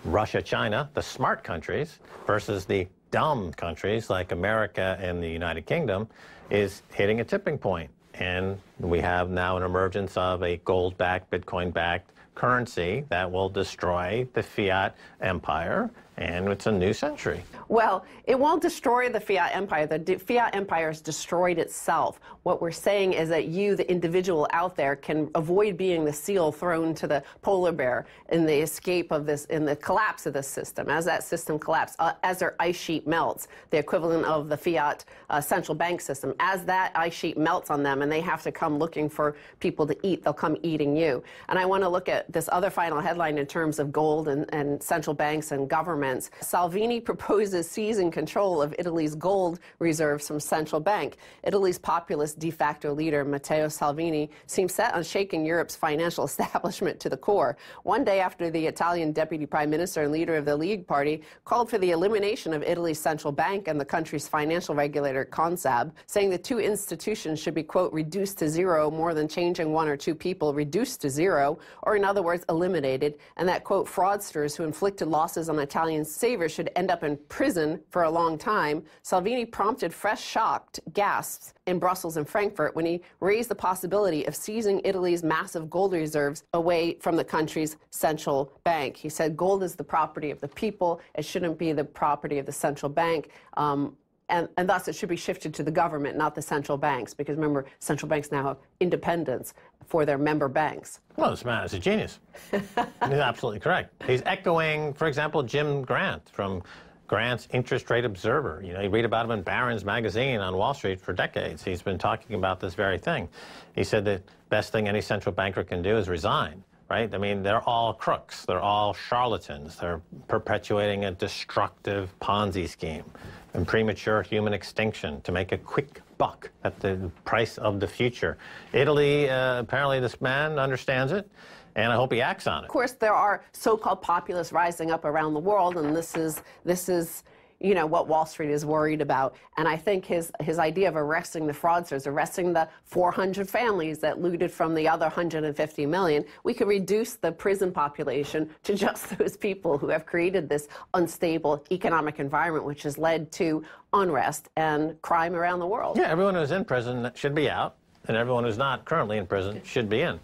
Russia, 0.06 0.42
China, 0.42 0.90
the 0.94 1.02
smart 1.02 1.44
countries, 1.44 2.00
versus 2.28 2.66
the 2.66 2.88
dumb 3.12 3.54
countries 3.54 4.10
like 4.10 4.32
America 4.32 4.98
and 5.00 5.22
the 5.22 5.30
United 5.30 5.66
Kingdom, 5.66 6.08
is 6.50 6.82
hitting 6.94 7.22
a 7.22 7.24
tipping 7.24 7.58
point. 7.58 7.90
And 8.16 8.60
we 8.80 9.00
have 9.00 9.30
now 9.30 9.58
an 9.58 9.64
emergence 9.64 10.18
of 10.18 10.44
a 10.44 10.58
gold 10.58 10.98
backed, 10.98 11.32
Bitcoin 11.32 11.74
backed 11.74 12.12
currency 12.36 13.06
that 13.10 13.32
will 13.32 13.50
destroy 13.50 14.28
the 14.34 14.44
fiat 14.44 14.96
empire 15.22 15.90
and 16.18 16.48
it's 16.50 16.68
a 16.68 16.72
new 16.72 16.94
century. 16.94 17.44
Well, 17.70 18.06
it 18.26 18.38
won't 18.38 18.62
destroy 18.62 19.10
the 19.10 19.20
fiat 19.20 19.56
empire. 19.56 19.88
The 19.88 20.16
fiat 20.18 20.56
empire 20.56 20.88
has 20.88 21.02
destroyed 21.02 21.58
itself. 21.58 22.20
What 22.44 22.62
we're 22.62 22.72
saying 22.72 23.14
is 23.14 23.30
that 23.30 23.48
you, 23.48 23.76
the 23.76 23.90
individual 23.90 24.48
out 24.52 24.76
there, 24.76 24.96
can 24.96 25.32
avoid 25.34 25.76
being 25.78 26.06
the 26.06 26.14
seal 26.14 26.52
thrown 26.52 26.94
to 26.96 27.08
the 27.08 27.24
polar 27.42 27.72
bear 27.72 28.06
in 28.30 28.46
the 28.46 28.56
escape 28.56 29.12
of 29.12 29.26
this, 29.26 29.46
in 29.46 29.66
the 29.66 29.76
collapse 29.78 30.26
of 30.26 30.34
this 30.34 30.48
system. 30.48 30.90
As 30.90 31.06
that 31.06 31.24
system 31.24 31.58
collapses, 31.58 31.96
uh, 32.00 32.14
as 32.22 32.40
their 32.40 32.56
ice 32.60 32.78
sheet 32.78 33.08
melts, 33.08 33.48
the 33.72 33.78
equivalent 33.78 34.26
of 34.26 34.50
the 34.50 34.58
fiat 34.58 35.06
uh, 35.30 35.42
central 35.42 35.74
bank 35.74 36.00
system, 36.00 36.36
as 36.40 36.64
that 36.66 36.92
ice 36.96 37.14
sheet 37.14 37.38
melts 37.38 37.72
on 37.72 37.82
them 37.82 38.02
and 38.02 38.12
they 38.12 38.22
have 38.22 38.44
to 38.44 38.52
come 38.52 38.78
looking 38.78 39.10
for 39.10 39.36
people 39.60 39.88
to 39.88 39.98
eat, 40.06 40.24
they'll 40.24 40.34
come 40.34 40.58
eating 40.62 40.96
you. 40.96 41.24
And 41.50 41.58
I 41.58 41.66
want 41.66 41.82
to 41.84 41.90
look 41.90 42.08
at 42.08 42.32
this 42.32 42.50
other 42.52 42.70
final 42.70 43.00
headline 43.00 43.38
in 43.38 43.48
terms 43.48 43.80
of 43.80 43.92
gold 43.92 44.28
and, 44.28 44.46
and 44.54 44.84
central 44.84 45.14
banks 45.14 45.52
and 45.52 45.68
government 45.70 46.03
governments. 46.04 46.32
Salvini 46.42 47.00
proposes 47.12 47.70
seizing 47.70 48.12
control 48.12 48.62
of 48.62 48.76
Italy's 48.78 49.16
gold 49.16 49.60
reserves 49.80 50.28
from 50.28 50.40
central 50.40 50.82
bank. 50.82 51.18
Italy's 51.44 51.78
populist 51.78 52.40
de 52.40 52.52
facto 52.52 52.94
leader, 52.94 53.24
Matteo 53.24 53.68
Salvini, 53.68 54.30
seems 54.46 54.74
set 54.74 54.94
on 54.94 55.04
shaking 55.04 55.46
Europe's 55.46 55.76
financial 55.76 56.26
establishment 56.32 57.00
to 57.00 57.10
the 57.10 57.18
core. 57.18 57.58
One 57.84 58.04
day 58.04 58.20
after 58.20 58.50
the 58.50 58.66
Italian 58.66 59.12
deputy 59.12 59.46
prime 59.46 59.70
minister 59.70 60.04
and 60.04 60.12
leader 60.12 60.36
of 60.36 60.46
the 60.46 60.56
League 60.56 60.86
Party 60.86 61.22
called 61.46 61.70
for 61.70 61.78
the 61.78 61.92
elimination 61.92 62.54
of 62.54 62.64
Italy's 62.64 63.00
central 63.00 63.32
bank 63.32 63.68
and 63.68 63.80
the 63.80 63.86
country's 63.86 64.28
financial 64.28 64.76
regulator, 64.76 65.26
Consob, 65.26 65.92
saying 66.08 66.30
the 66.30 66.38
two 66.38 66.60
institutions 66.60 67.40
should 67.40 67.54
be, 67.54 67.64
quote, 67.64 67.94
reduced 67.94 68.38
to 68.40 68.50
zero 68.50 68.92
more 68.92 69.14
than 69.14 69.28
changing 69.28 69.72
one 69.72 69.88
or 69.88 69.98
two 69.98 70.16
people, 70.16 70.54
reduced 70.54 71.02
to 71.02 71.10
zero, 71.10 71.58
or 71.84 71.96
in 71.96 72.04
other 72.04 72.22
words, 72.22 72.44
eliminated, 72.50 73.16
and 73.38 73.48
that, 73.48 73.64
quote, 73.64 73.88
fraudsters 73.88 74.56
who 74.56 74.64
inflicted 74.64 75.08
losses 75.08 75.50
on 75.50 75.60
Italian 75.60 75.93
Italian 76.02 76.50
should 76.50 76.70
end 76.76 76.92
up 76.92 77.04
in 77.04 77.18
prison 77.30 77.80
for 77.90 78.04
a 78.04 78.10
long 78.10 78.38
time, 78.38 78.84
Salvini 79.02 79.46
prompted 79.46 79.94
fresh 79.94 80.24
shocked 80.24 80.80
gasps 80.94 81.54
in 81.68 81.80
Brussels 81.80 82.18
and 82.18 82.28
Frankfurt 82.28 82.76
when 82.76 82.86
he 82.86 83.02
raised 83.20 83.50
the 83.50 83.56
possibility 83.56 84.26
of 84.26 84.36
seizing 84.36 84.82
Italy's 84.84 85.24
massive 85.24 85.70
gold 85.70 85.94
reserves 85.94 86.44
away 86.54 86.98
from 87.00 87.16
the 87.16 87.24
country's 87.24 87.78
central 87.92 88.52
bank. 88.64 88.98
He 88.98 89.10
said 89.10 89.38
gold 89.38 89.64
is 89.64 89.76
the 89.76 89.84
property 89.84 90.32
of 90.32 90.40
the 90.42 90.48
people, 90.48 91.00
it 91.16 91.26
shouldn't 91.26 91.58
be 91.58 91.74
the 91.74 91.84
property 91.84 92.40
of 92.40 92.46
the 92.46 92.52
central 92.52 92.90
bank. 92.90 93.30
Um, 93.58 93.96
and, 94.30 94.48
and, 94.58 94.68
thus 94.68 94.88
it 94.88 94.96
should 94.96 95.10
be 95.10 95.16
shifted 95.16 95.54
to 95.56 95.64
the 95.64 95.72
government, 95.72 96.18
not 96.18 96.36
the 96.36 96.42
central 96.42 96.78
banks, 96.78 97.14
because 97.14 97.36
remember, 97.36 97.66
central 97.80 98.10
banks 98.10 98.32
now 98.32 98.44
have 98.44 98.58
independence 98.80 99.54
for 99.86 100.06
their 100.06 100.18
member 100.18 100.48
banks. 100.48 101.00
Well, 101.16 101.32
this 101.32 101.46
man 101.46 101.66
is 101.66 101.74
a 101.74 101.80
genius. 101.80 102.20
He's 102.52 102.62
absolutely 103.02 103.60
correct. 103.60 104.04
He's 104.06 104.22
echoing, 104.26 104.94
for 104.94 105.08
example, 105.08 105.44
Jim 105.44 105.82
Grant 105.82 106.30
from 106.30 106.64
Grant's 107.08 107.48
Interest 107.52 107.90
Rate 107.90 108.06
Observer. 108.06 108.62
You 108.66 108.74
know, 108.74 108.82
you 108.82 108.90
read 108.90 109.06
about 109.06 109.26
him 109.26 109.32
in 109.32 109.42
Barron's 109.42 109.84
magazine 109.86 110.40
on 110.40 110.56
Wall 110.56 110.74
Street 110.74 111.02
for 111.02 111.14
decades. 111.14 111.64
He's 111.64 111.82
been 111.82 111.98
talking 111.98 112.36
about 112.36 112.60
this 112.60 112.74
very 112.74 112.98
thing. 112.98 113.30
He 113.76 113.84
said 113.84 114.06
the 114.06 114.22
best 114.50 114.72
thing 114.72 114.88
any 114.88 115.02
central 115.02 115.36
banker 115.36 115.64
can 115.64 115.82
do 115.82 115.98
is 115.98 116.10
resign 116.10 116.64
right? 116.90 117.16
I 117.16 117.18
mean, 117.18 117.42
they're 117.42 117.62
all 117.62 117.94
crooks. 117.94 118.46
They're 118.46 118.62
all 118.62 118.94
charlatans. 118.94 119.78
They're 119.78 120.02
perpetuating 120.28 121.06
a 121.06 121.12
destructive 121.12 122.14
Ponzi 122.20 122.70
scheme 122.70 123.06
and 123.54 123.68
premature 123.68 124.22
human 124.22 124.54
extinction 124.54 125.22
to 125.22 125.32
make 125.32 125.52
a 125.52 125.58
quick 125.58 126.02
buck 126.18 126.50
at 126.64 126.80
the 126.80 127.12
price 127.26 127.58
of 127.58 127.80
the 127.80 127.88
future. 127.88 128.38
Italy, 128.72 129.30
uh, 129.30 129.60
apparently, 129.60 130.00
this 130.00 130.20
man 130.22 130.60
understands 130.60 131.12
it. 131.12 131.30
And 131.76 131.92
I 131.92 131.96
hope 131.96 132.14
he 132.14 132.22
acts 132.22 132.46
on 132.46 132.64
it. 132.64 132.68
Of 132.68 132.72
course, 132.72 132.92
there 132.92 133.16
are 133.16 133.44
so-called 133.52 134.00
populists 134.04 134.52
rising 134.52 134.92
up 134.92 135.06
around 135.06 135.34
the 135.34 135.40
world, 135.40 135.78
and 135.78 135.96
this 135.96 136.16
is 136.16 136.44
this 136.64 136.88
is 136.88 137.24
you 137.64 137.74
know, 137.74 137.86
what 137.86 138.08
Wall 138.08 138.26
Street 138.26 138.52
is 138.52 138.66
worried 138.66 139.02
about. 139.02 139.36
And 139.58 139.68
I 139.68 139.78
think 139.78 140.06
his, 140.06 140.32
his 140.42 140.60
idea 140.60 140.90
of 140.90 140.98
arresting 140.98 141.48
the 141.48 141.54
fraudsters, 141.54 142.06
arresting 142.06 142.54
the 142.54 142.68
400 142.84 143.50
families 143.50 144.00
that 144.00 144.22
looted 144.22 144.52
from 144.52 144.76
the 144.76 144.88
other 144.88 145.06
150 145.06 145.86
million, 145.86 146.26
we 146.44 146.54
could 146.54 146.68
reduce 146.68 147.14
the 147.14 147.32
prison 147.32 147.72
population 147.72 148.50
to 148.64 148.76
just 148.84 149.18
those 149.18 149.38
people 149.38 149.78
who 149.78 149.88
have 149.88 150.06
created 150.06 150.50
this 150.50 150.68
unstable 150.94 151.64
economic 151.72 152.20
environment, 152.20 152.66
which 152.66 152.84
has 152.84 152.98
led 152.98 153.32
to 153.32 153.64
unrest 153.94 154.50
and 154.58 155.02
crime 155.02 155.34
around 155.34 155.60
the 155.60 155.68
world. 155.68 155.98
Yeah, 155.98 156.10
everyone 156.10 156.36
who's 156.36 156.52
in 156.52 156.66
prison 156.66 157.10
should 157.16 157.34
be 157.34 157.50
out 157.50 157.76
and 158.08 158.18
everyone 158.18 158.44
who's 158.44 158.58
not 158.58 158.84
currently 158.84 159.18
in 159.18 159.26
prison 159.26 159.62
should 159.64 159.88
be 159.88 160.02
in. 160.02 160.20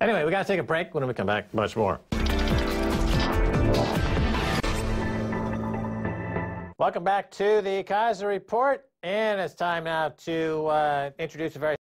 Anyway, 0.00 0.24
we 0.24 0.30
got 0.30 0.42
to 0.42 0.48
take 0.48 0.60
a 0.60 0.62
break. 0.62 0.94
When 0.94 1.06
we 1.06 1.14
come 1.14 1.26
back, 1.26 1.52
much 1.52 1.76
more. 1.76 1.98
Welcome 6.80 7.04
back 7.04 7.30
to 7.32 7.60
the 7.60 7.84
Keiser 7.84 8.26
Report, 8.26 8.86
and 9.02 9.38
it's 9.38 9.52
time 9.52 9.84
now 9.84 10.14
to 10.24 10.64
uh, 10.68 11.10
introduce 11.18 11.54
a 11.54 11.58
very. 11.58 11.76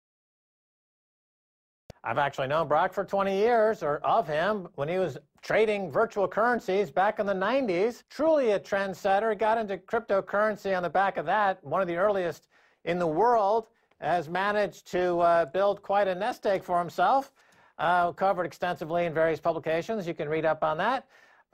I've 2.05 2.17
actually 2.17 2.47
known 2.47 2.69
Brock 2.69 2.93
for 2.93 3.03
20 3.03 3.37
years, 3.37 3.83
or 3.83 3.97
of 4.05 4.25
him, 4.25 4.69
when 4.75 4.87
he 4.87 4.97
was 4.97 5.17
trading 5.41 5.91
virtual 5.91 6.29
currencies 6.29 6.91
back 6.91 7.19
in 7.19 7.25
the 7.25 7.33
90s. 7.33 8.03
Truly 8.09 8.51
a 8.51 8.59
trendsetter. 8.59 9.31
He 9.31 9.35
got 9.35 9.57
into 9.57 9.77
cryptocurrency 9.79 10.73
on 10.77 10.81
the 10.81 10.89
back 10.89 11.17
of 11.17 11.25
that. 11.25 11.61
One 11.61 11.81
of 11.81 11.89
the 11.89 11.97
earliest 11.97 12.47
in 12.85 12.97
the 12.97 13.07
world. 13.07 13.67
Has 13.99 14.29
managed 14.29 14.89
to 14.93 15.19
uh, 15.19 15.45
build 15.47 15.81
quite 15.81 16.07
a 16.07 16.15
nest 16.15 16.45
egg 16.45 16.63
for 16.63 16.79
himself. 16.79 17.33
Uh, 17.77 18.13
covered 18.13 18.45
extensively 18.45 19.03
in 19.03 19.13
various 19.13 19.41
publications. 19.41 20.07
You 20.07 20.13
can 20.13 20.29
read 20.29 20.45
up 20.45 20.63
on 20.63 20.77
that. 20.77 21.05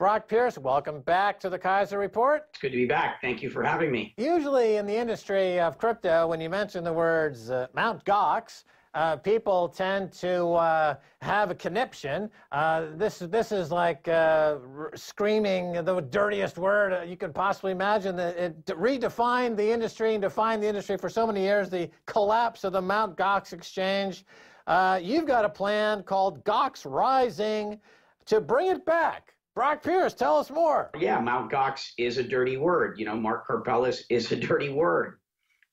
Brock 0.02 0.26
Pierce, 0.26 0.58
welcome 0.58 1.00
back 1.02 1.38
to 1.38 1.48
the 1.48 1.56
Keiser 1.56 1.96
Report. 1.96 2.48
It's 2.50 2.60
good 2.60 2.72
to 2.72 2.76
be 2.76 2.86
back. 2.86 3.20
Thank 3.20 3.40
you 3.40 3.48
for 3.48 3.62
having 3.62 3.92
me. 3.92 4.14
Usually 4.16 4.74
in 4.74 4.84
the 4.84 4.96
industry 4.96 5.60
of 5.60 5.78
crypto, 5.78 6.26
when 6.26 6.40
you 6.40 6.50
mention 6.50 6.82
the 6.82 6.92
words 6.92 7.50
uh, 7.50 7.68
Mount 7.72 8.04
Gox, 8.04 8.64
uh, 8.94 9.14
people 9.14 9.68
tend 9.68 10.12
to 10.14 10.46
uh, 10.54 10.96
have 11.20 11.52
a 11.52 11.54
conniption. 11.54 12.28
Uh, 12.50 12.86
this 12.96 13.20
this 13.20 13.52
is 13.52 13.70
like 13.70 14.08
uh, 14.08 14.56
screaming 14.96 15.84
the 15.84 16.00
dirtiest 16.10 16.58
word 16.58 17.08
you 17.08 17.16
could 17.16 17.32
possibly 17.32 17.70
imagine. 17.70 18.16
That 18.16 18.36
it 18.36 18.66
redefined 18.66 19.56
the 19.56 19.70
industry 19.70 20.14
and 20.14 20.22
defined 20.22 20.64
the 20.64 20.68
industry 20.68 20.96
for 20.96 21.08
so 21.08 21.28
many 21.28 21.42
years. 21.42 21.70
The 21.70 21.88
collapse 22.06 22.64
of 22.64 22.72
the 22.72 22.82
Mount 22.82 23.16
Gox 23.16 23.52
exchange. 23.52 24.24
Uh, 24.66 24.98
you've 25.00 25.26
got 25.26 25.44
a 25.44 25.48
plan 25.48 26.02
called 26.02 26.44
Gox 26.44 26.84
Rising 26.84 27.78
to 28.26 28.40
bring 28.40 28.66
it 28.66 28.84
back. 28.84 29.31
Brock 29.54 29.82
Pierce, 29.82 30.14
tell 30.14 30.38
us 30.38 30.50
more. 30.50 30.90
Yeah, 30.98 31.20
Mount 31.20 31.52
Gox 31.52 31.90
is 31.98 32.16
a 32.16 32.22
dirty 32.22 32.56
word. 32.56 32.98
You 32.98 33.04
know, 33.04 33.16
Mark 33.16 33.46
Karpelès 33.46 34.02
is 34.08 34.32
a 34.32 34.36
dirty 34.36 34.70
word. 34.70 35.18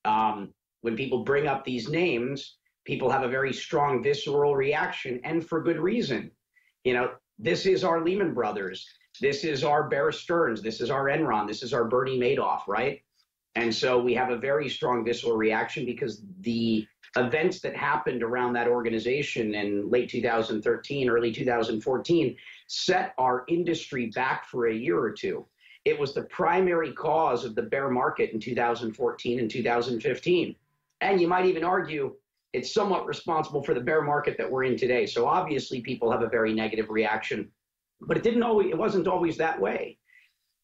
Um, 0.03 0.53
when 0.81 0.97
people 0.97 1.23
bring 1.23 1.47
up 1.47 1.63
these 1.63 1.89
names, 1.89 2.57
people 2.85 3.09
have 3.09 3.23
a 3.23 3.29
very 3.29 3.53
strong 3.53 4.03
visceral 4.03 4.55
reaction, 4.55 5.21
and 5.23 5.45
for 5.45 5.63
good 5.63 5.79
reason. 5.79 6.31
You 6.83 6.93
know, 6.93 7.11
this 7.37 7.65
is 7.65 7.83
our 7.83 8.03
Lehman 8.03 8.33
Brothers. 8.33 8.85
This 9.21 9.43
is 9.43 9.63
our 9.63 9.87
Bear 9.87 10.11
Stearns. 10.11 10.61
This 10.61 10.81
is 10.81 10.89
our 10.89 11.05
Enron. 11.05 11.47
This 11.47 11.63
is 11.63 11.73
our 11.73 11.85
Bernie 11.85 12.19
Madoff, 12.19 12.61
right? 12.67 13.01
And 13.55 13.73
so 13.73 13.99
we 13.99 14.13
have 14.13 14.29
a 14.29 14.37
very 14.37 14.69
strong 14.69 15.03
visceral 15.03 15.35
reaction 15.35 15.85
because 15.85 16.21
the 16.41 16.87
events 17.17 17.59
that 17.61 17.75
happened 17.75 18.21
around 18.23 18.53
that 18.53 18.67
organization 18.67 19.55
in 19.55 19.89
late 19.89 20.09
2013, 20.09 21.09
early 21.09 21.31
2014 21.31 22.35
set 22.67 23.13
our 23.17 23.45
industry 23.47 24.07
back 24.07 24.45
for 24.45 24.67
a 24.67 24.73
year 24.73 24.99
or 24.99 25.11
two. 25.11 25.45
It 25.85 25.97
was 25.97 26.13
the 26.13 26.23
primary 26.23 26.93
cause 26.93 27.45
of 27.45 27.55
the 27.55 27.63
bear 27.63 27.89
market 27.89 28.31
in 28.31 28.39
2014 28.39 29.39
and 29.39 29.49
2015. 29.49 30.55
And 31.01 31.21
you 31.21 31.27
might 31.27 31.45
even 31.45 31.63
argue 31.63 32.15
it's 32.53 32.73
somewhat 32.73 33.05
responsible 33.05 33.63
for 33.63 33.73
the 33.73 33.79
bear 33.79 34.01
market 34.01 34.37
that 34.37 34.49
we're 34.49 34.63
in 34.63 34.77
today. 34.77 35.05
So 35.05 35.27
obviously 35.27 35.81
people 35.81 36.11
have 36.11 36.21
a 36.21 36.29
very 36.29 36.53
negative 36.53 36.89
reaction, 36.89 37.49
but 38.01 38.17
it 38.17 38.23
didn't 38.23 38.43
always 38.43 38.69
it 38.69 38.77
wasn't 38.77 39.07
always 39.07 39.37
that 39.37 39.59
way. 39.59 39.98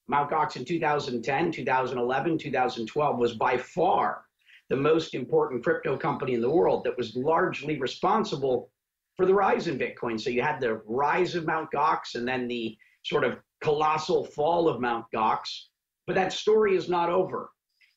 Mt. 0.08 0.30
Gox 0.30 0.56
in 0.56 0.66
2010, 0.66 1.52
2011, 1.52 2.38
2012 2.38 3.18
was 3.18 3.34
by 3.34 3.58
far 3.58 4.26
the 4.70 4.76
most 4.76 5.14
important 5.14 5.64
crypto 5.64 5.98
company 5.98 6.34
in 6.34 6.42
the 6.42 6.50
world 6.50 6.84
that 6.84 6.98
was 6.98 7.16
largely 7.16 7.80
responsible 7.80 8.72
for 9.16 9.26
the 9.26 9.34
rise 9.34 9.68
in 9.68 9.78
Bitcoin. 9.78 10.20
So 10.20 10.30
you 10.30 10.42
had 10.42 10.60
the 10.60 10.82
rise 10.86 11.36
of 11.36 11.46
Mount 11.46 11.72
Gox 11.72 12.16
and 12.16 12.28
then 12.28 12.48
the 12.48 12.78
sort 13.04 13.24
of 13.24 13.38
colossal 13.64 14.26
fall 14.26 14.68
of 14.68 14.82
Mount 14.82 15.06
Gox. 15.14 15.68
But 16.08 16.16
that 16.16 16.34
story 16.34 16.76
is 16.76 16.90
not 16.90 17.10
over. 17.10 17.50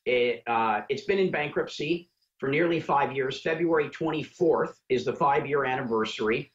It, 0.05 0.41
uh, 0.47 0.81
it's 0.89 1.03
been 1.03 1.19
in 1.19 1.31
bankruptcy 1.31 2.09
for 2.37 2.49
nearly 2.49 2.79
five 2.79 3.11
years. 3.11 3.41
February 3.41 3.89
24th 3.89 4.73
is 4.89 5.05
the 5.05 5.13
five 5.13 5.45
year 5.45 5.65
anniversary. 5.65 6.51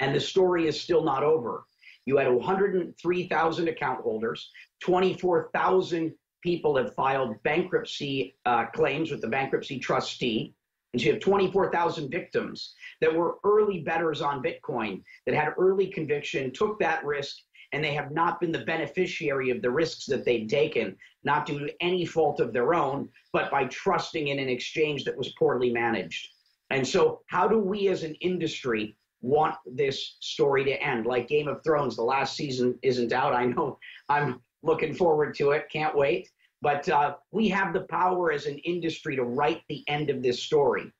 And 0.00 0.14
the 0.14 0.20
story 0.20 0.66
is 0.66 0.80
still 0.80 1.04
not 1.04 1.22
over. 1.22 1.64
You 2.06 2.18
had 2.18 2.32
103,000 2.32 3.68
account 3.68 4.00
holders, 4.02 4.50
24,000 4.82 6.14
people 6.42 6.76
have 6.76 6.94
filed 6.94 7.42
bankruptcy 7.42 8.36
uh, 8.44 8.66
claims 8.66 9.10
with 9.10 9.22
the 9.22 9.28
bankruptcy 9.28 9.78
trustee. 9.78 10.54
And 10.92 11.00
so 11.00 11.06
you 11.06 11.12
have 11.14 11.22
24,000 11.22 12.10
victims 12.10 12.74
that 13.00 13.12
were 13.12 13.38
early 13.42 13.80
bettors 13.80 14.20
on 14.20 14.42
Bitcoin, 14.42 15.02
that 15.26 15.34
had 15.34 15.54
early 15.58 15.88
conviction, 15.88 16.52
took 16.52 16.78
that 16.78 17.04
risk, 17.04 17.38
and 17.72 17.82
they 17.82 17.94
have 17.94 18.12
not 18.12 18.40
been 18.40 18.52
the 18.52 18.64
beneficiary 18.64 19.50
of 19.50 19.62
the 19.62 19.70
risks 19.70 20.06
that 20.06 20.24
they've 20.24 20.46
taken, 20.46 20.96
not 21.24 21.46
due 21.46 21.58
to 21.58 21.74
any 21.80 22.04
fault 22.04 22.38
of 22.38 22.52
their 22.52 22.74
own, 22.74 23.08
but 23.32 23.50
by 23.50 23.64
trusting 23.64 24.28
in 24.28 24.38
an 24.38 24.48
exchange 24.48 25.04
that 25.04 25.16
was 25.16 25.34
poorly 25.38 25.72
managed. 25.72 26.28
And 26.70 26.86
so, 26.86 27.22
how 27.26 27.48
do 27.48 27.58
we 27.58 27.88
as 27.88 28.04
an 28.04 28.14
industry 28.16 28.96
want 29.24 29.56
this 29.64 30.16
story 30.20 30.64
to 30.64 30.82
end? 30.82 31.06
Like 31.06 31.28
Game 31.28 31.48
of 31.48 31.62
Thrones, 31.64 31.96
the 31.96 32.02
last 32.02 32.36
season 32.36 32.78
isn't 32.82 33.12
out. 33.12 33.34
I 33.34 33.46
know 33.46 33.78
I'm 34.08 34.40
looking 34.62 34.94
forward 34.94 35.34
to 35.36 35.50
it, 35.52 35.70
can't 35.72 35.96
wait. 35.96 36.28
But 36.60 36.88
uh, 36.88 37.16
we 37.30 37.48
have 37.48 37.72
the 37.72 37.86
power 37.90 38.32
as 38.32 38.46
an 38.46 38.58
industry 38.58 39.16
to 39.16 39.24
write 39.24 39.62
the 39.68 39.82
end 39.88 40.10
of 40.10 40.22
this 40.22 40.42
story. 40.42 40.92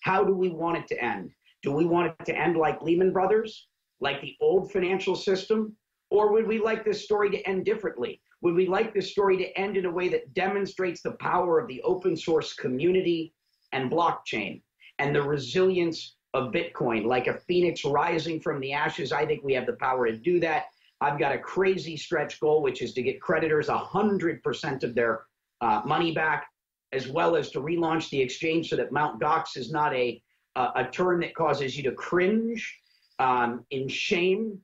How 0.00 0.24
do 0.24 0.34
we 0.34 0.48
want 0.48 0.78
it 0.78 0.86
to 0.88 1.04
end? 1.04 1.30
Do 1.62 1.72
we 1.72 1.84
want 1.84 2.14
it 2.18 2.24
to 2.26 2.36
end 2.36 2.56
like 2.56 2.82
Lehman 2.82 3.12
Brothers, 3.12 3.68
like 4.00 4.20
the 4.20 4.36
old 4.40 4.72
financial 4.72 5.14
system, 5.14 5.76
or 6.10 6.32
would 6.32 6.46
we 6.46 6.58
like 6.58 6.84
this 6.84 7.04
story 7.04 7.30
to 7.30 7.48
end 7.48 7.64
differently? 7.64 8.20
Would 8.42 8.54
we 8.54 8.66
like 8.66 8.92
this 8.92 9.12
story 9.12 9.36
to 9.38 9.58
end 9.58 9.76
in 9.76 9.86
a 9.86 9.90
way 9.90 10.08
that 10.08 10.34
demonstrates 10.34 11.02
the 11.02 11.12
power 11.12 11.60
of 11.60 11.68
the 11.68 11.80
open 11.82 12.16
source 12.16 12.52
community 12.54 13.32
and 13.72 13.90
blockchain 13.90 14.62
and 14.98 15.14
the 15.14 15.22
resilience 15.22 16.16
of 16.34 16.52
Bitcoin, 16.52 17.04
like 17.04 17.26
a 17.26 17.34
phoenix 17.34 17.84
rising 17.84 18.40
from 18.40 18.60
the 18.60 18.72
ashes? 18.72 19.12
I 19.12 19.26
think 19.26 19.42
we 19.42 19.54
have 19.54 19.66
the 19.66 19.74
power 19.74 20.06
to 20.06 20.16
do 20.16 20.40
that. 20.40 20.66
I've 21.00 21.18
got 21.18 21.34
a 21.34 21.38
crazy 21.38 21.96
stretch 21.96 22.38
goal, 22.40 22.62
which 22.62 22.80
is 22.80 22.94
to 22.94 23.02
get 23.02 23.20
creditors 23.20 23.68
100% 23.68 24.84
of 24.84 24.94
their 24.94 25.24
uh, 25.60 25.82
money 25.84 26.12
back, 26.12 26.46
as 26.92 27.08
well 27.08 27.36
as 27.36 27.50
to 27.50 27.60
relaunch 27.60 28.08
the 28.10 28.20
exchange 28.20 28.70
so 28.70 28.76
that 28.76 28.92
Mt. 28.92 29.20
Gox 29.20 29.56
is 29.56 29.70
not 29.72 29.92
a, 29.94 30.22
a, 30.56 30.68
a 30.76 30.88
term 30.92 31.20
that 31.20 31.34
causes 31.34 31.76
you 31.76 31.82
to 31.84 31.92
cringe 31.92 32.80
um, 33.18 33.64
in 33.70 33.88
shame 33.88 34.60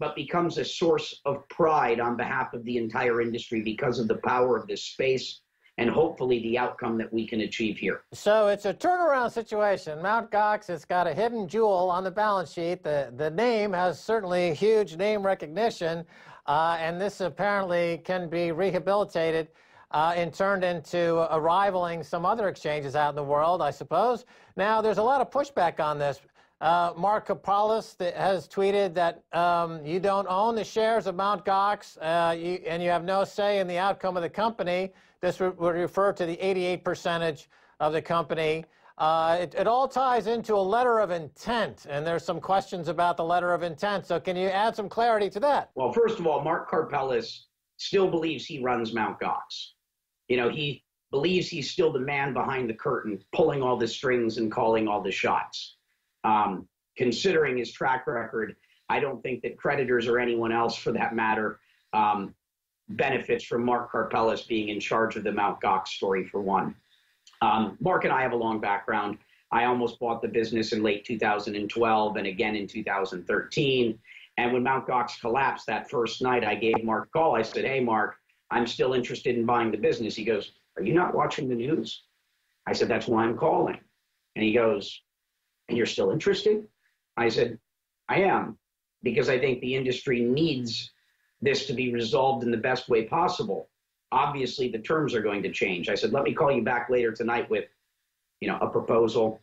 but 0.00 0.14
becomes 0.14 0.58
a 0.58 0.64
source 0.64 1.20
of 1.24 1.48
pride 1.48 2.00
on 2.00 2.16
behalf 2.16 2.52
of 2.54 2.64
the 2.64 2.76
entire 2.76 3.20
industry 3.20 3.62
because 3.62 3.98
of 3.98 4.08
the 4.08 4.18
power 4.24 4.56
of 4.56 4.66
this 4.66 4.84
space 4.84 5.40
and 5.78 5.88
hopefully 5.88 6.40
the 6.40 6.58
outcome 6.58 6.98
that 6.98 7.10
we 7.12 7.26
can 7.26 7.40
achieve 7.42 7.78
here. 7.78 8.02
So 8.12 8.48
it's 8.48 8.66
a 8.66 8.74
turnaround 8.74 9.30
situation. 9.30 10.02
Mount 10.02 10.30
Gox, 10.30 10.68
it's 10.68 10.84
got 10.84 11.06
a 11.06 11.14
hidden 11.14 11.48
jewel 11.48 11.88
on 11.88 12.04
the 12.04 12.10
balance 12.10 12.52
sheet. 12.52 12.82
The, 12.82 13.12
the 13.16 13.30
name 13.30 13.72
has 13.72 14.02
certainly 14.02 14.54
huge 14.54 14.96
name 14.96 15.24
recognition, 15.24 16.04
uh, 16.46 16.76
and 16.80 17.00
this 17.00 17.20
apparently 17.20 18.02
can 18.04 18.28
be 18.28 18.50
rehabilitated 18.50 19.48
uh, 19.92 20.12
and 20.16 20.34
turned 20.34 20.64
into 20.64 21.32
a 21.32 21.40
rivaling 21.40 22.02
some 22.02 22.26
other 22.26 22.48
exchanges 22.48 22.94
out 22.94 23.10
in 23.10 23.16
the 23.16 23.24
world, 23.24 23.62
I 23.62 23.70
suppose. 23.70 24.24
Now, 24.56 24.82
there's 24.82 24.98
a 24.98 25.02
lot 25.02 25.20
of 25.20 25.30
pushback 25.30 25.80
on 25.80 25.98
this. 25.98 26.20
Uh, 26.60 26.92
Mark 26.96 27.28
Karpeles 27.28 27.96
has 28.16 28.48
tweeted 28.48 28.92
that 28.94 29.22
um, 29.32 29.84
you 29.86 30.00
don't 30.00 30.26
own 30.28 30.56
the 30.56 30.64
shares 30.64 31.06
of 31.06 31.14
Mt. 31.14 31.44
Gox 31.44 31.96
uh, 32.00 32.32
you, 32.32 32.60
and 32.66 32.82
you 32.82 32.90
have 32.90 33.04
no 33.04 33.22
say 33.22 33.60
in 33.60 33.68
the 33.68 33.78
outcome 33.78 34.16
of 34.16 34.22
the 34.24 34.28
company. 34.28 34.92
This 35.20 35.38
would 35.38 35.56
refer 35.58 36.12
to 36.12 36.26
the 36.26 36.38
88 36.44 36.82
percentage 36.82 37.48
of 37.78 37.92
the 37.92 38.02
company. 38.02 38.64
Uh, 38.98 39.38
it, 39.40 39.54
it, 39.54 39.68
all 39.68 39.86
ties 39.86 40.26
into 40.26 40.54
a 40.54 40.60
letter 40.60 40.98
of 40.98 41.12
intent, 41.12 41.86
and 41.88 42.04
there's 42.04 42.24
some 42.24 42.40
questions 42.40 42.88
about 42.88 43.16
the 43.16 43.24
letter 43.24 43.54
of 43.54 43.62
intent. 43.62 44.04
So, 44.04 44.18
can 44.18 44.34
you 44.34 44.48
add 44.48 44.74
some 44.74 44.88
clarity 44.88 45.30
to 45.30 45.40
that? 45.40 45.70
Well, 45.76 45.92
first 45.92 46.18
of 46.18 46.26
all, 46.26 46.42
Mark 46.42 46.68
Karpeles 46.68 47.42
still 47.76 48.10
believes 48.10 48.44
he 48.44 48.58
runs 48.58 48.92
Mt. 48.92 49.20
Gox. 49.20 49.74
You 50.26 50.36
know, 50.36 50.48
he 50.48 50.82
believes 51.12 51.48
he's 51.48 51.70
still 51.70 51.92
the 51.92 52.00
man 52.00 52.32
behind 52.32 52.68
the 52.68 52.74
curtain, 52.74 53.22
pulling 53.32 53.62
all 53.62 53.76
the 53.76 53.86
strings 53.86 54.38
and 54.38 54.50
calling 54.50 54.88
all 54.88 55.00
the 55.00 55.12
shots. 55.12 55.77
Um, 56.24 56.68
considering 56.96 57.56
his 57.56 57.72
track 57.72 58.06
record, 58.06 58.56
I 58.88 59.00
don't 59.00 59.22
think 59.22 59.42
that 59.42 59.56
creditors 59.56 60.06
or 60.06 60.18
anyone 60.18 60.52
else, 60.52 60.76
for 60.76 60.92
that 60.92 61.14
matter, 61.14 61.60
um, 61.92 62.34
benefits 62.90 63.44
from 63.44 63.64
Mark 63.64 63.92
Karpeles 63.92 64.46
being 64.46 64.68
in 64.68 64.80
charge 64.80 65.16
of 65.16 65.24
the 65.24 65.32
Mt. 65.32 65.60
Gox 65.60 65.88
story, 65.88 66.24
for 66.24 66.40
one. 66.40 66.74
Um, 67.42 67.76
Mark 67.80 68.04
and 68.04 68.12
I 68.12 68.22
have 68.22 68.32
a 68.32 68.36
long 68.36 68.60
background. 68.60 69.18
I 69.50 69.64
almost 69.64 69.98
bought 69.98 70.20
the 70.22 70.28
business 70.28 70.72
in 70.72 70.82
late 70.82 71.04
2012 71.04 72.16
and 72.16 72.26
again 72.26 72.56
in 72.56 72.66
2013. 72.66 73.98
And 74.36 74.52
when 74.52 74.62
Mt. 74.62 74.86
Gox 74.86 75.20
collapsed 75.20 75.66
that 75.66 75.90
first 75.90 76.22
night, 76.22 76.44
I 76.44 76.54
gave 76.54 76.82
Mark 76.84 77.06
a 77.06 77.18
call. 77.18 77.34
I 77.34 77.42
said, 77.42 77.64
Hey, 77.64 77.80
Mark, 77.80 78.16
I'm 78.50 78.66
still 78.66 78.94
interested 78.94 79.36
in 79.36 79.44
buying 79.46 79.70
the 79.70 79.78
business. 79.78 80.14
He 80.14 80.24
goes, 80.24 80.52
Are 80.76 80.82
you 80.82 80.94
not 80.94 81.14
watching 81.14 81.48
the 81.48 81.54
news? 81.54 82.04
I 82.66 82.72
said, 82.72 82.88
That's 82.88 83.08
why 83.08 83.24
I'm 83.24 83.36
calling. 83.36 83.78
And 84.36 84.44
he 84.44 84.52
goes, 84.52 85.02
and 85.68 85.76
you're 85.76 85.86
still 85.86 86.10
interested? 86.10 86.66
I 87.16 87.28
said, 87.28 87.58
I 88.08 88.22
am, 88.22 88.58
because 89.02 89.28
I 89.28 89.38
think 89.38 89.60
the 89.60 89.74
industry 89.74 90.20
needs 90.20 90.92
this 91.40 91.66
to 91.66 91.72
be 91.72 91.92
resolved 91.92 92.44
in 92.44 92.50
the 92.50 92.56
best 92.56 92.88
way 92.88 93.04
possible. 93.04 93.68
Obviously, 94.10 94.68
the 94.68 94.78
terms 94.78 95.14
are 95.14 95.20
going 95.20 95.42
to 95.42 95.52
change. 95.52 95.88
I 95.88 95.94
said, 95.94 96.12
let 96.12 96.24
me 96.24 96.32
call 96.32 96.50
you 96.50 96.62
back 96.62 96.88
later 96.88 97.12
tonight 97.12 97.48
with, 97.50 97.66
you 98.40 98.48
know, 98.48 98.58
a 98.60 98.68
proposal. 98.68 99.40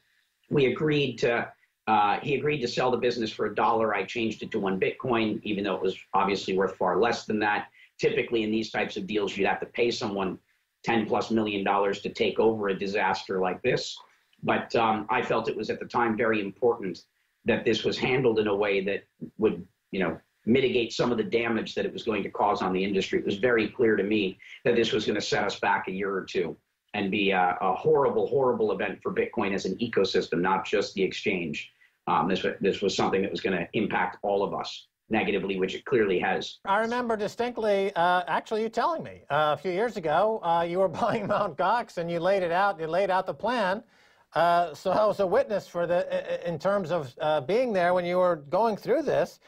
We 0.50 0.68
agreed 0.68 1.18
to. 1.20 1.52
Uh, 1.88 2.20
he 2.22 2.34
agreed 2.34 2.62
to 2.62 2.68
sell 2.68 2.90
the 2.90 2.98
business 2.98 3.32
for 3.32 3.46
a 3.46 3.54
dollar. 3.54 3.94
I 3.94 4.06
changed 4.06 4.42
it 4.42 4.50
to 4.52 4.60
one 4.60 4.80
Bitcoin, 4.80 5.40
even 5.44 5.64
though 5.64 5.76
it 5.76 5.84
was 5.84 5.96
obviously 6.16 6.58
worth 6.58 6.76
far 6.78 7.00
less 7.00 7.26
than 7.26 7.38
that. 7.40 7.68
Typically, 8.00 8.42
in 8.42 8.50
these 8.50 8.72
types 8.72 8.98
of 8.98 9.06
deals, 9.06 9.38
you'd 9.38 9.48
have 9.48 9.60
to 9.60 9.68
pay 9.68 9.92
someone 9.92 10.40
10 10.84 11.06
plus 11.06 11.30
million 11.30 11.64
dollars 11.64 12.02
to 12.02 12.10
take 12.10 12.40
over 12.40 12.70
a 12.70 12.78
disaster 12.78 13.40
like 13.40 13.62
this. 13.62 13.96
But 14.46 14.74
um, 14.76 15.08
I 15.10 15.24
felt 15.24 15.50
it 15.50 15.58
was 15.58 15.72
at 15.72 15.80
the 15.80 15.88
time 15.88 16.16
very 16.16 16.40
important 16.40 17.00
that 17.46 17.66
this 17.66 17.84
was 17.84 17.98
handled 17.98 18.40
in 18.40 18.48
a 18.48 18.56
way 18.56 18.80
that 18.86 19.04
would, 19.38 19.66
you 19.92 20.00
know, 20.00 20.20
mitigate 20.46 20.94
some 20.94 21.12
of 21.12 21.18
the 21.18 21.24
damage 21.24 21.74
that 21.74 21.86
it 21.86 21.92
was 21.92 22.04
going 22.04 22.22
to 22.22 22.30
cause 22.30 22.62
on 22.62 22.72
the 22.72 22.84
industry. 22.84 23.18
It 23.18 23.26
was 23.26 23.38
very 23.38 23.68
clear 23.68 23.96
to 23.96 24.04
me 24.04 24.38
that 24.64 24.76
this 24.76 24.92
was 24.92 25.06
going 25.06 25.16
to 25.16 25.26
set 25.26 25.44
us 25.44 25.60
back 25.60 25.88
a 25.88 25.92
year 25.92 26.14
or 26.14 26.24
two 26.24 26.56
and 26.94 27.10
be 27.10 27.32
a, 27.32 27.58
a 27.60 27.74
horrible, 27.74 28.28
horrible 28.28 28.72
event 28.72 29.00
for 29.02 29.12
Bitcoin 29.12 29.54
as 29.54 29.66
an 29.66 29.76
ecosystem, 29.80 30.40
not 30.40 30.64
just 30.64 30.94
the 30.94 31.02
exchange. 31.02 31.72
Um, 32.08 32.30
this, 32.30 32.46
this 32.62 32.82
was 32.82 32.96
something 32.96 33.24
that 33.24 33.32
was 33.32 33.42
going 33.42 33.58
to 33.58 33.68
impact 33.74 34.18
all 34.22 34.44
of 34.44 34.54
us 34.54 34.88
negatively, 35.10 35.60
which 35.60 35.74
it 35.74 35.84
clearly 35.86 36.20
has. 36.20 36.60
I 36.66 36.80
remember 36.80 37.18
distinctly, 37.18 37.92
uh, 37.96 38.24
actually, 38.28 38.62
you 38.62 38.70
telling 38.70 39.04
me 39.04 39.24
uh, 39.32 39.56
a 39.58 39.58
few 39.58 39.72
years 39.72 39.98
ago, 39.98 40.40
uh, 40.44 40.66
you 40.68 40.80
were 40.80 40.88
buying 41.02 41.28
Mt. 41.28 41.58
Gox 41.58 41.98
and 41.98 42.10
you 42.10 42.20
laid 42.20 42.44
it 42.44 42.52
out, 42.52 42.80
you 42.80 42.86
laid 42.88 43.10
out 43.10 43.26
the 43.26 43.34
plan. 43.34 43.84
Uh, 44.36 44.74
so 44.74 44.92
I 44.92 45.06
was 45.06 45.22
a 45.22 45.28
witness 45.28 45.66
for 45.66 45.88
the 45.88 46.48
in 46.48 46.60
terms 46.60 46.92
of 46.92 47.16
uh, 47.22 47.40
being 47.40 47.72
there 47.72 47.94
when 47.94 48.04
you 48.04 48.18
were 48.18 48.36
going 48.36 48.76
through 48.76 49.04
this, 49.04 49.40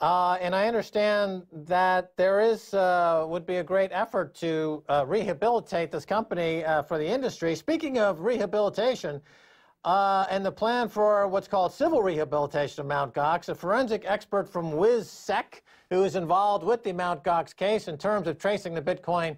uh, 0.00 0.38
and 0.40 0.54
I 0.54 0.68
understand 0.68 1.42
that 1.52 2.16
there 2.16 2.40
is 2.40 2.72
uh, 2.72 3.24
would 3.26 3.44
be 3.44 3.56
a 3.56 3.64
great 3.64 3.90
effort 3.92 4.36
to 4.36 4.84
uh, 4.88 5.04
rehabilitate 5.04 5.90
this 5.90 6.04
company 6.04 6.64
for 6.86 6.96
the 6.96 7.06
industry. 7.06 7.56
Speaking 7.56 7.98
of 7.98 8.20
rehabilitation. 8.20 9.20
and 9.84 10.46
the 10.46 10.52
plan 10.52 10.88
for 10.88 11.26
what's 11.26 11.48
called 11.48 11.72
civil 11.72 12.00
rehabilitation 12.00 12.82
of 12.82 12.86
Mount 12.86 13.14
Gox, 13.14 13.48
a 13.48 13.54
forensic 13.54 14.04
expert 14.06 14.48
from 14.48 14.70
WizSec, 14.70 15.62
who 15.90 16.04
is 16.04 16.14
involved 16.14 16.64
with 16.64 16.84
the 16.84 16.92
Mount 16.92 17.24
Gox 17.24 17.54
case 17.54 17.88
in 17.88 17.98
terms 17.98 18.28
of 18.28 18.38
tracing 18.38 18.74
the 18.74 18.82
Bitcoin 18.82 19.36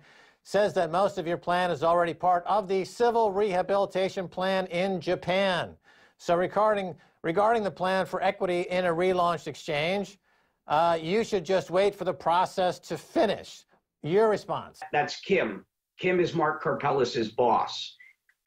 says 0.49 0.73
that 0.73 0.91
most 0.91 1.19
of 1.19 1.27
your 1.27 1.37
plan 1.37 1.71
is 1.71 1.83
already 1.83 2.15
part 2.15 2.43
of 2.47 2.69
the 2.69 2.83
civil 2.83 3.31
rehabilitation 3.31 4.27
plan 4.27 4.65
in 4.69 4.99
Japan. 4.99 5.77
So 6.17 6.35
regarding, 6.37 6.95
regarding 7.23 7.63
the 7.63 7.71
plan 7.71 8.07
for 8.07 8.23
equity 8.23 8.63
in 8.63 8.87
a 8.87 8.89
relaunched 8.89 9.47
exchange, 9.47 10.19
uh, 10.67 10.99
you 10.99 11.23
should 11.23 11.45
just 11.45 11.69
wait 11.69 11.95
for 11.95 12.05
the 12.05 12.15
process 12.15 12.79
to 12.79 12.97
finish. 12.97 13.67
Your 14.03 14.31
response? 14.31 14.81
That's 14.91 15.21
Kim. 15.21 15.67
Kim 16.01 16.19
is 16.19 16.33
Mark 16.33 16.63
Karpeles' 16.63 17.37
boss. 17.37 17.95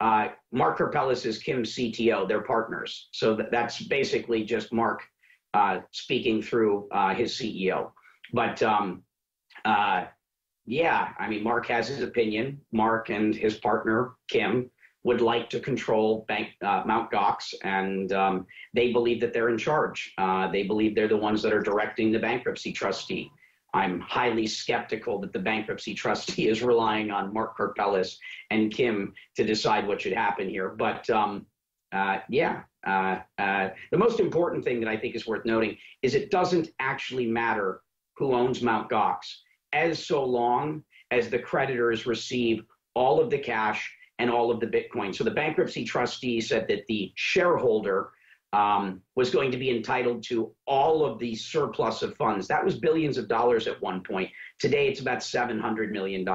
Uh, 0.00 0.30
Mark 0.50 0.78
Karpeles 0.78 1.24
is 1.24 1.38
Kim's 1.38 1.72
CTO. 1.76 2.26
They're 2.26 2.42
partners. 2.42 3.10
So 3.12 3.38
that's 3.52 3.80
basically 3.80 4.42
just 4.42 4.72
Mark 4.72 5.04
uh, 5.54 5.78
speaking 5.92 6.42
through 6.42 6.88
uh, 6.90 7.14
his 7.14 7.32
CEO. 7.32 7.92
But 8.32 8.60
um, 8.60 9.04
uh, 9.64 10.06
yeah, 10.66 11.08
I 11.18 11.28
mean, 11.28 11.42
Mark 11.42 11.66
has 11.66 11.88
his 11.88 12.02
opinion. 12.02 12.60
Mark 12.72 13.10
and 13.10 13.34
his 13.34 13.56
partner, 13.58 14.14
Kim, 14.28 14.70
would 15.04 15.20
like 15.20 15.50
to 15.50 15.58
control 15.60 16.24
Bank 16.28 16.48
uh, 16.62 16.82
Mount 16.86 17.10
Gox, 17.10 17.54
and 17.64 18.12
um, 18.12 18.46
they 18.72 18.92
believe 18.92 19.20
that 19.20 19.32
they're 19.32 19.48
in 19.48 19.58
charge. 19.58 20.12
Uh, 20.18 20.50
they 20.50 20.62
believe 20.62 20.94
they're 20.94 21.08
the 21.08 21.16
ones 21.16 21.42
that 21.42 21.52
are 21.52 21.60
directing 21.62 22.12
the 22.12 22.18
bankruptcy 22.18 22.72
trustee. 22.72 23.30
I'm 23.74 24.00
highly 24.00 24.46
skeptical 24.46 25.18
that 25.20 25.32
the 25.32 25.38
bankruptcy 25.38 25.94
trustee 25.94 26.48
is 26.48 26.62
relying 26.62 27.10
on 27.10 27.32
Mark 27.32 27.56
Karpeles 27.56 28.16
and 28.50 28.72
Kim 28.72 29.14
to 29.36 29.44
decide 29.44 29.88
what 29.88 30.00
should 30.02 30.12
happen 30.12 30.48
here. 30.48 30.68
But 30.68 31.08
um, 31.10 31.46
uh, 31.90 32.18
yeah, 32.28 32.62
Uh, 32.86 33.20
uh, 33.38 33.70
the 33.90 33.98
most 33.98 34.18
important 34.20 34.64
thing 34.64 34.80
that 34.80 34.88
I 34.88 34.96
think 34.96 35.14
is 35.14 35.26
worth 35.26 35.44
noting 35.44 35.76
is 36.02 36.14
it 36.14 36.30
doesn't 36.30 36.68
actually 36.78 37.26
matter 37.26 37.80
who 38.16 38.34
owns 38.34 38.60
Mount 38.60 38.90
Gox, 38.90 39.18
as 39.72 40.04
so 40.04 40.24
long 40.24 40.82
as 41.10 41.28
the 41.28 41.38
creditors 41.38 42.06
receive 42.06 42.64
all 42.94 43.20
of 43.20 43.30
the 43.30 43.38
cash 43.38 43.90
and 44.18 44.30
all 44.30 44.50
of 44.50 44.60
the 44.60 44.66
Bitcoin. 44.66 45.14
So 45.14 45.24
the 45.24 45.30
bankruptcy 45.30 45.84
trustee 45.84 46.40
said 46.40 46.66
that 46.68 46.86
the 46.88 47.12
shareholder 47.14 48.10
um, 48.52 49.00
was 49.16 49.30
going 49.30 49.50
to 49.50 49.56
be 49.56 49.70
entitled 49.70 50.22
to 50.24 50.54
all 50.66 51.04
of 51.04 51.18
the 51.18 51.34
surplus 51.34 52.02
of 52.02 52.16
funds. 52.16 52.46
That 52.48 52.64
was 52.64 52.78
billions 52.78 53.16
of 53.16 53.28
dollars 53.28 53.66
at 53.66 53.80
one 53.80 54.02
point. 54.02 54.30
Today, 54.58 54.88
it's 54.88 55.00
about 55.00 55.18
$700 55.18 55.90
million. 55.90 56.26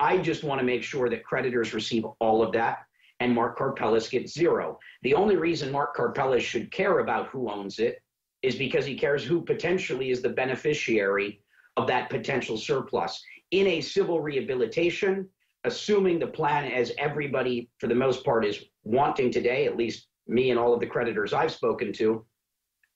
I 0.00 0.18
just 0.18 0.44
want 0.44 0.60
to 0.60 0.64
make 0.64 0.82
sure 0.82 1.08
that 1.10 1.24
creditors 1.24 1.74
receive 1.74 2.04
all 2.20 2.42
of 2.42 2.52
that 2.52 2.78
and 3.20 3.34
Mark 3.34 3.58
Karpelès 3.58 4.10
gets 4.10 4.34
zero. 4.34 4.78
The 5.02 5.14
only 5.14 5.36
reason 5.36 5.72
Mark 5.72 5.96
Karpelès 5.96 6.40
should 6.40 6.70
care 6.70 6.98
about 6.98 7.28
who 7.28 7.50
owns 7.50 7.78
it 7.78 8.02
is 8.42 8.56
because 8.56 8.84
he 8.84 8.96
cares 8.96 9.24
who 9.24 9.40
potentially 9.40 10.10
is 10.10 10.20
the 10.20 10.28
beneficiary 10.28 11.40
of 11.76 11.86
that 11.88 12.10
potential 12.10 12.56
surplus. 12.56 13.22
In 13.50 13.66
a 13.66 13.80
civil 13.80 14.20
rehabilitation, 14.20 15.28
assuming 15.64 16.18
the 16.18 16.26
plan 16.26 16.70
as 16.70 16.92
everybody, 16.98 17.70
for 17.78 17.86
the 17.86 17.94
most 17.94 18.24
part, 18.24 18.44
is 18.44 18.64
wanting 18.84 19.30
today, 19.30 19.66
at 19.66 19.76
least 19.76 20.08
me 20.26 20.50
and 20.50 20.58
all 20.58 20.74
of 20.74 20.80
the 20.80 20.86
creditors 20.86 21.32
I've 21.32 21.52
spoken 21.52 21.92
to, 21.94 22.24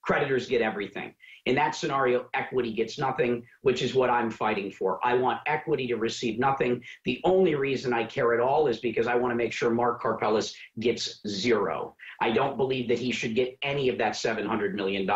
creditors 0.02 0.48
get 0.48 0.62
everything. 0.62 1.14
In 1.46 1.54
that 1.54 1.74
scenario, 1.74 2.26
equity 2.34 2.72
gets 2.72 2.98
nothing, 2.98 3.44
which 3.62 3.82
is 3.82 3.94
what 3.94 4.10
I'm 4.10 4.30
fighting 4.30 4.70
for. 4.70 5.00
I 5.04 5.14
want 5.14 5.40
equity 5.46 5.86
to 5.88 5.96
receive 5.96 6.38
nothing. 6.38 6.82
The 7.04 7.20
only 7.24 7.54
reason 7.54 7.94
I 7.94 8.04
care 8.04 8.34
at 8.34 8.40
all 8.40 8.66
is 8.66 8.80
because 8.80 9.06
I 9.06 9.14
want 9.14 9.32
to 9.32 9.36
make 9.36 9.52
sure 9.52 9.70
Mark 9.70 10.02
Karpelès 10.02 10.54
gets 10.78 11.20
zero. 11.26 11.96
I 12.20 12.32
don't 12.32 12.56
believe 12.56 12.88
that 12.88 12.98
he 12.98 13.12
should 13.12 13.34
get 13.34 13.56
any 13.62 13.88
of 13.88 13.98
that 13.98 14.12
$700 14.12 14.74
million. 14.74 15.08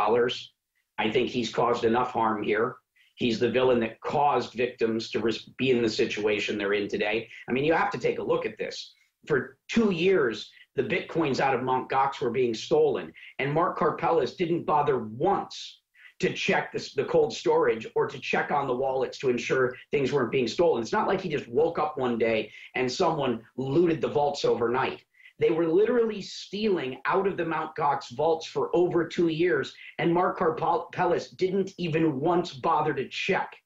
I 0.98 1.11
think 1.11 1.29
he's 1.29 1.53
caused 1.53 1.85
enough 1.85 2.12
harm 2.12 2.42
here. 2.42 2.77
He's 3.14 3.38
the 3.38 3.51
villain 3.51 3.81
that 3.81 4.01
caused 4.01 4.55
victims 4.55 5.11
to 5.11 5.33
be 5.57 5.70
in 5.70 5.83
the 5.83 5.88
situation 5.88 6.59
they're 6.59 6.72
in 6.72 6.88
today. 6.88 7.29
I 7.48 7.53
mean, 7.53 7.64
you 7.64 7.72
have 7.72 7.90
to 7.90 7.98
take 7.98 8.18
a 8.18 8.22
look 8.22 8.46
at 8.46 8.59
this. 8.59 8.94
For 9.27 9.59
two 9.68 9.90
years, 9.90 10.51
the 10.75 10.83
bitcoins 10.83 11.38
out 11.38 11.55
of 11.55 11.62
Mt. 11.62 11.90
Gox 11.90 12.20
were 12.20 12.31
being 12.31 12.55
stolen, 12.55 13.12
and 13.38 13.53
Mark 13.53 13.79
Karpelès 13.79 14.37
didn't 14.37 14.64
bother 14.64 15.05
once 15.05 15.81
to 16.20 16.33
check 16.33 16.72
this, 16.72 16.94
the 16.94 17.05
cold 17.05 17.35
storage 17.35 17.87
or 17.94 18.07
to 18.07 18.18
check 18.18 18.51
on 18.51 18.66
the 18.66 18.75
wallets 18.75 19.18
to 19.18 19.29
ensure 19.29 19.75
things 19.90 20.12
weren't 20.12 20.31
being 20.31 20.46
stolen. 20.46 20.81
It's 20.81 20.92
not 20.92 21.09
like 21.09 21.20
he 21.20 21.29
just 21.29 21.48
woke 21.48 21.79
up 21.79 21.98
one 21.98 22.16
day 22.16 22.51
and 22.75 22.90
someone 22.90 23.42
looted 23.57 24.01
the 24.01 24.09
vaults 24.09 24.44
overnight. 24.44 25.05
They 25.43 25.51
were 25.51 25.67
literally 25.67 26.23
stealing 26.23 27.01
out 27.05 27.27
of 27.27 27.37
the 27.37 27.45
Mount 27.45 27.75
Gox 27.75 28.15
vaults 28.15 28.47
for 28.47 28.71
over 28.77 29.09
two 29.09 29.27
years, 29.27 29.75
and 29.99 30.15
Mark 30.15 30.39
Karpelès 30.39 31.37
didn't 31.37 31.73
even 31.79 32.21
once 32.21 32.53
bother 32.53 32.95
to 32.95 33.09
check. 33.09 33.57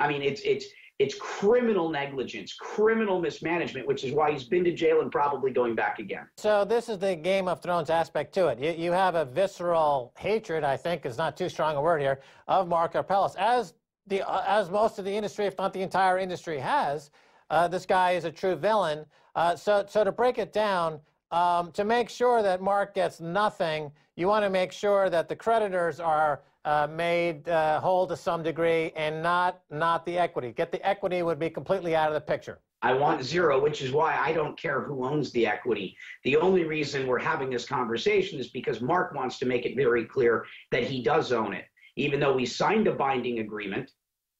I 0.00 0.08
mean, 0.08 0.22
it's 0.22 0.40
it's 0.40 0.66
it's 0.98 1.14
criminal 1.14 1.88
negligence, 1.88 2.52
criminal 2.54 3.20
mismanagement, 3.20 3.86
which 3.86 4.02
is 4.02 4.12
why 4.12 4.32
he's 4.32 4.42
been 4.42 4.64
to 4.64 4.72
jail 4.72 5.00
and 5.00 5.12
probably 5.12 5.52
going 5.52 5.76
back 5.76 6.00
again. 6.00 6.26
So 6.36 6.64
this 6.64 6.88
is 6.88 6.98
the 6.98 7.14
Game 7.14 7.46
of 7.46 7.62
Thrones 7.62 7.90
aspect 7.90 8.34
to 8.34 8.48
it. 8.48 8.58
You, 8.58 8.72
you 8.72 8.90
have 8.90 9.14
a 9.14 9.24
visceral 9.24 10.12
hatred, 10.18 10.64
I 10.64 10.76
think 10.76 11.06
is 11.06 11.16
not 11.16 11.36
too 11.36 11.48
strong 11.48 11.76
a 11.76 11.80
word 11.80 12.00
here, 12.00 12.18
of 12.48 12.66
Mark 12.66 12.94
Karpelès, 12.94 13.36
as 13.36 13.74
the 14.08 14.28
uh, 14.28 14.42
as 14.48 14.68
most 14.68 14.98
of 14.98 15.04
the 15.04 15.14
industry, 15.14 15.46
if 15.46 15.56
not 15.58 15.72
the 15.72 15.82
entire 15.82 16.18
industry, 16.18 16.58
has. 16.58 17.12
Uh, 17.50 17.68
this 17.68 17.86
guy 17.86 18.12
is 18.12 18.24
a 18.24 18.32
true 18.32 18.56
villain. 18.56 19.06
Uh, 19.38 19.54
so, 19.54 19.84
so 19.86 20.02
to 20.02 20.10
break 20.10 20.36
it 20.36 20.52
down, 20.52 20.98
um, 21.30 21.70
to 21.70 21.84
make 21.84 22.08
sure 22.08 22.42
that 22.42 22.60
Mark 22.60 22.92
gets 22.92 23.20
nothing, 23.20 23.92
you 24.16 24.26
want 24.26 24.44
to 24.44 24.50
make 24.50 24.72
sure 24.72 25.08
that 25.10 25.28
the 25.28 25.36
creditors 25.36 26.00
are 26.00 26.42
uh, 26.64 26.88
made 26.90 27.48
uh, 27.48 27.78
whole 27.78 28.04
to 28.08 28.16
some 28.16 28.42
degree 28.42 28.90
and 28.96 29.22
not 29.22 29.60
not 29.70 30.04
the 30.04 30.18
equity. 30.18 30.50
Get 30.50 30.72
the 30.72 30.84
equity 30.84 31.22
would 31.22 31.38
be 31.38 31.50
completely 31.50 31.94
out 31.94 32.08
of 32.08 32.14
the 32.14 32.20
picture. 32.20 32.58
I 32.82 32.94
want 32.94 33.22
zero, 33.22 33.62
which 33.62 33.80
is 33.80 33.92
why 33.92 34.18
I 34.18 34.32
don't 34.32 34.58
care 34.58 34.80
who 34.82 35.06
owns 35.06 35.30
the 35.30 35.46
equity. 35.46 35.96
The 36.24 36.36
only 36.36 36.64
reason 36.64 37.06
we're 37.06 37.20
having 37.20 37.48
this 37.48 37.64
conversation 37.64 38.40
is 38.40 38.48
because 38.48 38.80
Mark 38.80 39.14
wants 39.14 39.38
to 39.38 39.46
make 39.46 39.64
it 39.66 39.76
very 39.76 40.04
clear 40.04 40.46
that 40.72 40.82
he 40.82 41.00
does 41.00 41.30
own 41.30 41.54
it. 41.54 41.66
Even 41.94 42.18
though 42.18 42.34
we 42.34 42.44
signed 42.44 42.88
a 42.88 42.92
binding 42.92 43.38
agreement, 43.38 43.92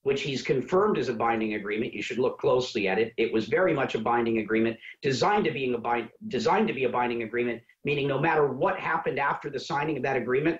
which 0.08 0.22
he's 0.22 0.40
confirmed 0.40 0.96
as 0.96 1.10
a 1.10 1.12
binding 1.12 1.52
agreement, 1.52 1.92
you 1.92 2.00
should 2.00 2.16
look 2.18 2.38
closely 2.38 2.88
at 2.88 2.98
it. 2.98 3.12
It 3.18 3.30
was 3.30 3.44
very 3.44 3.74
much 3.74 3.94
a 3.94 3.98
binding 3.98 4.38
agreement, 4.38 4.78
designed 5.02 5.44
to 5.44 5.50
being 5.50 5.74
a 5.74 5.78
bind, 5.78 6.08
designed 6.28 6.66
to 6.68 6.72
be 6.72 6.84
a 6.84 6.88
binding 6.88 7.24
agreement, 7.24 7.60
meaning 7.84 8.08
no 8.08 8.18
matter 8.18 8.46
what 8.46 8.80
happened 8.80 9.18
after 9.18 9.50
the 9.50 9.60
signing 9.60 9.98
of 9.98 10.02
that 10.04 10.16
agreement, 10.16 10.58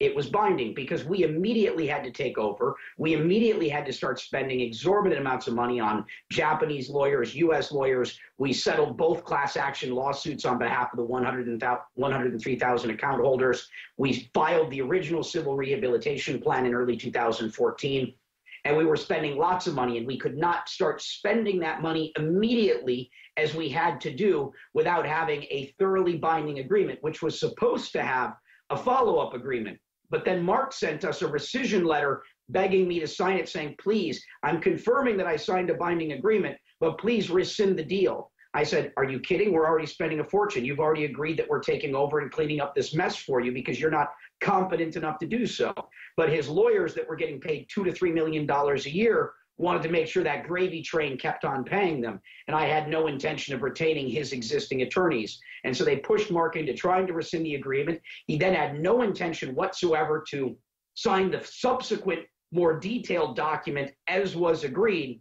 it 0.00 0.14
was 0.14 0.28
binding 0.28 0.74
because 0.74 1.02
we 1.04 1.22
immediately 1.22 1.86
had 1.86 2.04
to 2.04 2.10
take 2.10 2.36
over. 2.36 2.76
We 2.98 3.14
immediately 3.14 3.70
had 3.70 3.86
to 3.86 3.92
start 3.92 4.20
spending 4.20 4.60
exorbitant 4.60 5.18
amounts 5.18 5.46
of 5.46 5.54
money 5.54 5.80
on 5.80 6.04
Japanese 6.30 6.90
lawyers, 6.90 7.34
US 7.36 7.72
lawyers. 7.72 8.18
We 8.36 8.52
settled 8.52 8.98
both 8.98 9.24
class 9.24 9.56
action 9.56 9.94
lawsuits 9.94 10.44
on 10.44 10.58
behalf 10.58 10.92
of 10.92 10.98
the 10.98 11.04
103,000 11.04 12.90
account 12.90 13.22
holders. 13.22 13.66
We 13.96 14.30
filed 14.34 14.70
the 14.70 14.82
original 14.82 15.22
civil 15.22 15.56
rehabilitation 15.56 16.38
plan 16.38 16.66
in 16.66 16.74
early 16.74 16.98
2014. 16.98 18.14
And 18.64 18.76
we 18.76 18.84
were 18.84 18.96
spending 18.96 19.36
lots 19.36 19.66
of 19.66 19.74
money, 19.74 19.98
and 19.98 20.06
we 20.06 20.18
could 20.18 20.36
not 20.36 20.68
start 20.68 21.00
spending 21.00 21.58
that 21.60 21.82
money 21.82 22.12
immediately 22.16 23.10
as 23.36 23.54
we 23.54 23.68
had 23.68 24.00
to 24.02 24.14
do 24.14 24.52
without 24.74 25.06
having 25.06 25.42
a 25.44 25.74
thoroughly 25.78 26.16
binding 26.16 26.58
agreement, 26.58 26.98
which 27.02 27.22
was 27.22 27.40
supposed 27.40 27.92
to 27.92 28.02
have 28.02 28.34
a 28.70 28.76
follow 28.76 29.18
up 29.18 29.34
agreement 29.34 29.78
but 30.10 30.24
then 30.24 30.42
Mark 30.42 30.72
sent 30.72 31.04
us 31.04 31.22
a 31.22 31.28
rescission 31.28 31.86
letter 31.86 32.22
begging 32.48 32.88
me 32.88 32.98
to 32.98 33.06
sign 33.06 33.38
it, 33.38 33.48
saying, 33.48 33.76
please, 33.80 34.22
I'm 34.42 34.60
confirming 34.60 35.16
that 35.18 35.26
I 35.26 35.36
signed 35.36 35.70
a 35.70 35.74
binding 35.74 36.12
agreement, 36.12 36.58
but 36.80 36.98
please 36.98 37.30
rescind 37.30 37.78
the 37.78 37.84
deal. 37.84 38.32
I 38.52 38.64
said, 38.64 38.92
Are 38.96 39.04
you 39.04 39.20
kidding? 39.20 39.52
We're 39.52 39.66
already 39.66 39.86
spending 39.86 40.20
a 40.20 40.24
fortune. 40.24 40.64
You've 40.64 40.80
already 40.80 41.04
agreed 41.04 41.38
that 41.38 41.48
we're 41.48 41.60
taking 41.60 41.94
over 41.94 42.20
and 42.20 42.30
cleaning 42.30 42.60
up 42.60 42.74
this 42.74 42.94
mess 42.94 43.16
for 43.16 43.40
you 43.40 43.52
because 43.52 43.80
you're 43.80 43.90
not 43.90 44.12
competent 44.40 44.96
enough 44.96 45.18
to 45.18 45.26
do 45.26 45.46
so. 45.46 45.72
But 46.16 46.30
his 46.30 46.48
lawyers 46.48 46.94
that 46.94 47.08
were 47.08 47.16
getting 47.16 47.40
paid 47.40 47.68
two 47.72 47.84
to 47.84 47.92
three 47.92 48.12
million 48.12 48.46
dollars 48.46 48.86
a 48.86 48.90
year 48.90 49.32
wanted 49.60 49.82
to 49.82 49.90
make 49.90 50.06
sure 50.06 50.24
that 50.24 50.48
gravy 50.48 50.82
train 50.82 51.18
kept 51.18 51.44
on 51.44 51.62
paying 51.62 52.00
them. 52.00 52.20
And 52.48 52.56
I 52.56 52.66
had 52.66 52.88
no 52.88 53.06
intention 53.06 53.54
of 53.54 53.62
retaining 53.62 54.08
his 54.08 54.32
existing 54.32 54.82
attorneys. 54.82 55.38
And 55.64 55.76
so 55.76 55.84
they 55.84 55.96
pushed 55.96 56.30
Mark 56.30 56.56
into 56.56 56.72
trying 56.72 57.06
to 57.06 57.12
rescind 57.12 57.44
the 57.44 57.56
agreement. 57.56 58.00
He 58.26 58.38
then 58.38 58.54
had 58.54 58.80
no 58.80 59.02
intention 59.02 59.54
whatsoever 59.54 60.24
to 60.30 60.56
sign 60.94 61.30
the 61.30 61.42
subsequent, 61.44 62.20
more 62.52 62.80
detailed 62.80 63.36
document 63.36 63.92
as 64.08 64.34
was 64.34 64.64
agreed. 64.64 65.20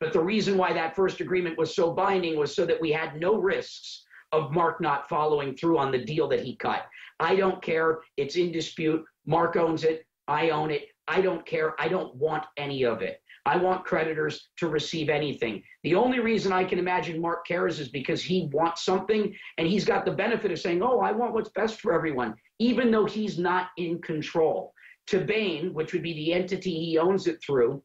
But 0.00 0.12
the 0.12 0.20
reason 0.20 0.56
why 0.56 0.72
that 0.72 0.94
first 0.94 1.20
agreement 1.20 1.58
was 1.58 1.74
so 1.74 1.92
binding 1.92 2.38
was 2.38 2.54
so 2.54 2.64
that 2.66 2.80
we 2.80 2.92
had 2.92 3.20
no 3.20 3.36
risks 3.36 4.04
of 4.32 4.52
Mark 4.52 4.80
not 4.80 5.08
following 5.08 5.56
through 5.56 5.78
on 5.78 5.90
the 5.90 6.04
deal 6.04 6.28
that 6.28 6.44
he 6.44 6.56
cut. 6.56 6.86
I 7.18 7.34
don't 7.34 7.62
care. 7.62 8.00
It's 8.16 8.36
in 8.36 8.52
dispute. 8.52 9.04
Mark 9.26 9.56
owns 9.56 9.84
it. 9.84 10.06
I 10.28 10.50
own 10.50 10.70
it. 10.70 10.88
I 11.08 11.20
don't 11.20 11.44
care. 11.46 11.74
I 11.80 11.88
don't 11.88 12.14
want 12.14 12.44
any 12.56 12.84
of 12.84 13.02
it. 13.02 13.20
I 13.46 13.56
want 13.56 13.86
creditors 13.86 14.48
to 14.58 14.68
receive 14.68 15.08
anything. 15.08 15.62
The 15.82 15.94
only 15.94 16.20
reason 16.20 16.52
I 16.52 16.64
can 16.64 16.78
imagine 16.78 17.20
Mark 17.20 17.46
cares 17.46 17.80
is 17.80 17.88
because 17.88 18.22
he 18.22 18.50
wants 18.52 18.84
something 18.84 19.34
and 19.56 19.66
he's 19.66 19.86
got 19.86 20.04
the 20.04 20.12
benefit 20.12 20.50
of 20.52 20.58
saying, 20.58 20.82
Oh, 20.82 21.00
I 21.00 21.12
want 21.12 21.32
what's 21.32 21.48
best 21.50 21.80
for 21.80 21.94
everyone, 21.94 22.34
even 22.58 22.90
though 22.90 23.06
he's 23.06 23.38
not 23.38 23.68
in 23.78 24.02
control. 24.02 24.74
Tibanne, 25.10 25.72
which 25.72 25.94
would 25.94 26.02
be 26.02 26.12
the 26.12 26.34
entity 26.34 26.74
he 26.74 26.98
owns 26.98 27.26
it 27.26 27.42
through, 27.42 27.82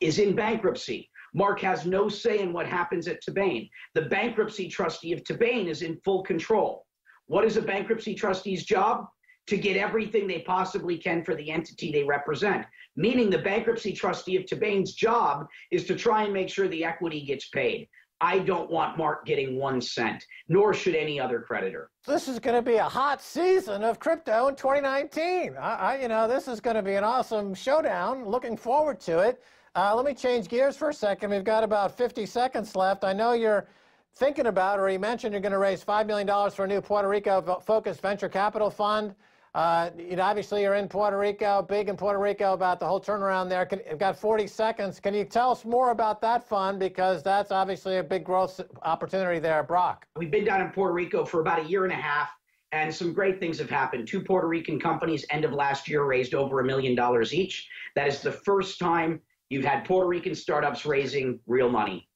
is 0.00 0.20
in 0.20 0.36
bankruptcy. 0.36 1.10
Mark 1.34 1.60
has 1.60 1.86
no 1.86 2.08
say 2.08 2.40
in 2.40 2.52
what 2.52 2.66
happens 2.66 3.08
at 3.08 3.22
Tibanne. 3.22 3.68
The 3.94 4.02
bankruptcy 4.02 4.68
trustee 4.68 5.12
of 5.12 5.22
Tibanne 5.22 5.68
is 5.68 5.82
in 5.82 6.00
full 6.04 6.22
control. 6.22 6.86
What 7.26 7.44
is 7.44 7.56
a 7.56 7.62
bankruptcy 7.62 8.14
trustee's 8.14 8.64
job? 8.64 9.06
To 9.46 9.56
get 9.56 9.76
everything 9.76 10.28
they 10.28 10.40
possibly 10.40 10.96
can 10.96 11.24
for 11.24 11.34
the 11.34 11.50
entity 11.50 11.90
they 11.90 12.04
represent 12.04 12.66
meaning 12.96 13.30
the 13.30 13.38
bankruptcy 13.38 13.92
trustee 13.92 14.36
of 14.36 14.44
Tibanne's 14.44 14.92
job 14.92 15.46
is 15.70 15.84
to 15.86 15.96
try 15.96 16.24
and 16.24 16.32
make 16.32 16.48
sure 16.48 16.68
the 16.68 16.84
equity 16.84 17.24
gets 17.24 17.48
paid. 17.48 17.88
I 18.22 18.40
don't 18.40 18.70
want 18.70 18.98
Mark 18.98 19.24
getting 19.24 19.56
one 19.56 19.80
cent, 19.80 20.22
nor 20.48 20.74
should 20.74 20.94
any 20.94 21.18
other 21.18 21.40
creditor. 21.40 21.90
This 22.06 22.28
is 22.28 22.38
going 22.38 22.56
to 22.56 22.70
be 22.70 22.76
a 22.76 22.84
hot 22.84 23.22
season 23.22 23.82
of 23.82 23.98
crypto 23.98 24.48
in 24.48 24.56
2019. 24.56 25.56
I, 25.58 25.74
I 25.74 26.02
you 26.02 26.08
know, 26.08 26.28
this 26.28 26.46
is 26.46 26.60
going 26.60 26.76
to 26.76 26.82
be 26.82 26.94
an 26.94 27.04
awesome 27.04 27.54
showdown. 27.54 28.26
Looking 28.26 28.58
forward 28.58 29.00
to 29.00 29.20
it. 29.20 29.42
Uh, 29.76 29.94
let 29.94 30.04
me 30.04 30.12
change 30.12 30.48
gears 30.48 30.76
for 30.76 30.88
a 30.88 30.94
second. 30.94 31.30
We've 31.30 31.44
got 31.44 31.62
about 31.62 31.96
50 31.96 32.26
seconds 32.26 32.74
left. 32.74 33.04
I 33.04 33.12
know 33.12 33.34
you're 33.34 33.68
thinking 34.16 34.46
about, 34.46 34.80
or 34.80 34.90
you 34.90 34.98
mentioned 34.98 35.32
you're 35.32 35.40
going 35.40 35.52
to 35.52 35.58
raise 35.58 35.84
$5 35.84 36.06
million 36.06 36.50
for 36.50 36.64
a 36.64 36.68
new 36.68 36.80
Puerto 36.80 37.08
Rico 37.08 37.60
focused 37.64 38.00
venture 38.00 38.28
capital 38.28 38.68
fund. 38.68 39.14
Uh, 39.54 39.90
you 39.96 40.16
know, 40.16 40.22
obviously, 40.22 40.62
you're 40.62 40.74
in 40.74 40.88
Puerto 40.88 41.18
Rico, 41.18 41.62
big 41.62 41.88
in 41.88 41.96
Puerto 41.96 42.18
Rico 42.18 42.52
about 42.52 42.80
the 42.80 42.86
whole 42.86 43.00
turnaround 43.00 43.48
there. 43.48 43.64
Can, 43.64 43.80
you've 43.88 43.98
got 43.98 44.16
40 44.16 44.46
seconds. 44.46 45.00
Can 45.00 45.14
you 45.14 45.24
tell 45.24 45.50
us 45.52 45.64
more 45.64 45.90
about 45.90 46.20
that 46.20 46.48
fund? 46.48 46.78
Because 46.78 47.22
that's 47.22 47.50
obviously 47.52 47.98
a 47.98 48.02
big 48.02 48.24
growth 48.24 48.60
opportunity 48.82 49.38
there, 49.40 49.62
Brock. 49.62 50.06
We've 50.16 50.30
been 50.30 50.44
down 50.44 50.60
in 50.60 50.70
Puerto 50.70 50.94
Rico 50.94 51.24
for 51.24 51.40
about 51.40 51.60
a 51.60 51.68
year 51.68 51.84
and 51.84 51.92
a 51.92 51.96
half, 51.96 52.30
and 52.70 52.94
some 52.94 53.12
great 53.12 53.40
things 53.40 53.58
have 53.58 53.70
happened. 53.70 54.06
Two 54.06 54.20
Puerto 54.20 54.46
Rican 54.46 54.78
companies, 54.80 55.24
end 55.30 55.44
of 55.44 55.52
last 55.52 55.88
year, 55.88 56.04
raised 56.04 56.34
over 56.34 56.60
a 56.60 56.64
million 56.64 56.94
dollars 56.94 57.34
each. 57.34 57.68
That 57.96 58.06
is 58.06 58.22
the 58.22 58.32
first 58.32 58.78
time 58.78 59.20
you've 59.50 59.64
had 59.64 59.84
Puerto 59.84 60.08
Rican 60.08 60.34
startups 60.34 60.86
raising 60.86 61.38
real 61.46 61.68
money. 61.68 62.08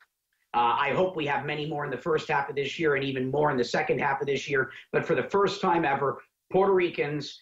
Uh, 0.54 0.76
I 0.78 0.92
hope 0.94 1.16
we 1.16 1.26
have 1.26 1.44
many 1.44 1.68
more 1.68 1.84
in 1.84 1.90
the 1.90 1.98
first 1.98 2.28
half 2.28 2.48
of 2.48 2.54
this 2.54 2.78
year 2.78 2.94
and 2.94 3.04
even 3.04 3.30
more 3.30 3.50
in 3.50 3.56
the 3.56 3.64
second 3.64 3.98
half 3.98 4.20
of 4.20 4.26
this 4.28 4.48
year. 4.48 4.70
But 4.92 5.04
for 5.04 5.16
the 5.16 5.24
first 5.24 5.60
time 5.60 5.84
ever, 5.84 6.22
Puerto 6.52 6.72
Ricans 6.72 7.38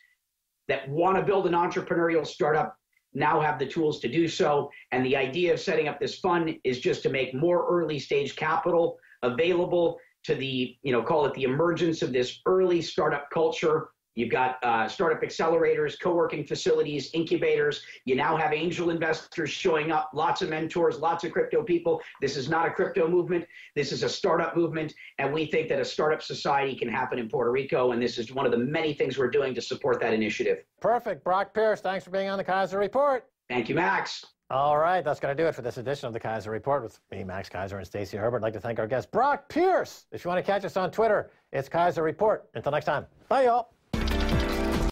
that 0.68 0.88
want 0.88 1.18
to 1.18 1.22
build 1.22 1.46
an 1.46 1.52
entrepreneurial 1.52 2.26
startup 2.26 2.76
now 3.12 3.38
have 3.40 3.58
the 3.58 3.66
tools 3.66 4.00
to 4.00 4.08
do 4.08 4.26
so. 4.26 4.70
And 4.92 5.04
the 5.04 5.16
idea 5.16 5.52
of 5.52 5.60
setting 5.60 5.88
up 5.88 6.00
this 6.00 6.18
fund 6.18 6.56
is 6.64 6.80
just 6.80 7.02
to 7.02 7.10
make 7.10 7.34
more 7.34 7.66
early 7.68 7.98
stage 7.98 8.34
capital 8.36 8.98
available 9.22 9.98
to 10.24 10.34
the, 10.34 10.76
you 10.82 10.92
know, 10.92 11.02
call 11.02 11.26
it 11.26 11.34
the 11.34 11.42
emergence 11.42 12.00
of 12.00 12.12
this 12.12 12.40
early 12.46 12.80
startup 12.80 13.28
culture 13.30 13.88
You've 14.14 14.30
got 14.30 14.62
uh, 14.62 14.88
startup 14.88 15.22
accelerators, 15.22 15.98
co 15.98 16.14
working 16.14 16.44
facilities, 16.44 17.10
incubators. 17.14 17.82
You 18.04 18.14
now 18.14 18.36
have 18.36 18.52
angel 18.52 18.90
investors 18.90 19.50
showing 19.50 19.90
up, 19.90 20.10
lots 20.12 20.42
of 20.42 20.50
mentors, 20.50 20.98
lots 20.98 21.24
of 21.24 21.32
crypto 21.32 21.62
people. 21.62 22.00
This 22.20 22.36
is 22.36 22.48
not 22.48 22.66
a 22.66 22.70
crypto 22.70 23.08
movement. 23.08 23.46
This 23.74 23.92
is 23.92 24.02
a 24.02 24.08
startup 24.08 24.56
movement. 24.56 24.94
And 25.18 25.32
we 25.32 25.46
think 25.46 25.68
that 25.68 25.80
a 25.80 25.84
startup 25.84 26.22
society 26.22 26.74
can 26.74 26.88
happen 26.88 27.18
in 27.18 27.28
Puerto 27.28 27.50
Rico. 27.50 27.92
And 27.92 28.02
this 28.02 28.18
is 28.18 28.32
one 28.32 28.44
of 28.44 28.52
the 28.52 28.58
many 28.58 28.92
things 28.92 29.16
we're 29.16 29.30
doing 29.30 29.54
to 29.54 29.62
support 29.62 30.00
that 30.00 30.12
initiative. 30.12 30.58
Perfect. 30.80 31.24
Brock 31.24 31.54
Pierce, 31.54 31.80
thanks 31.80 32.04
for 32.04 32.10
being 32.10 32.28
on 32.28 32.38
the 32.38 32.44
Keiser 32.44 32.78
Report. 32.78 33.26
Thank 33.48 33.68
you, 33.68 33.74
Max. 33.74 34.24
All 34.50 34.76
right, 34.76 35.02
that's 35.02 35.18
going 35.18 35.34
to 35.34 35.42
do 35.42 35.48
it 35.48 35.54
for 35.54 35.62
this 35.62 35.78
edition 35.78 36.06
of 36.06 36.12
the 36.12 36.20
Keiser 36.20 36.48
Report 36.48 36.82
with 36.82 37.00
me, 37.10 37.24
Max 37.24 37.48
Keiser, 37.48 37.78
and 37.78 37.86
Stacy 37.86 38.18
Herbert. 38.18 38.38
I'd 38.38 38.42
like 38.42 38.52
to 38.52 38.60
thank 38.60 38.78
our 38.78 38.86
guest, 38.86 39.10
Brock 39.10 39.48
Pierce. 39.48 40.04
If 40.12 40.24
you 40.24 40.28
want 40.28 40.44
to 40.44 40.52
catch 40.52 40.62
us 40.66 40.76
on 40.76 40.90
Twitter, 40.90 41.30
it's 41.52 41.70
Keiser 41.70 42.02
Report. 42.02 42.50
Until 42.54 42.72
next 42.72 42.84
time, 42.84 43.06
bye, 43.30 43.44
y'all. 43.44 43.71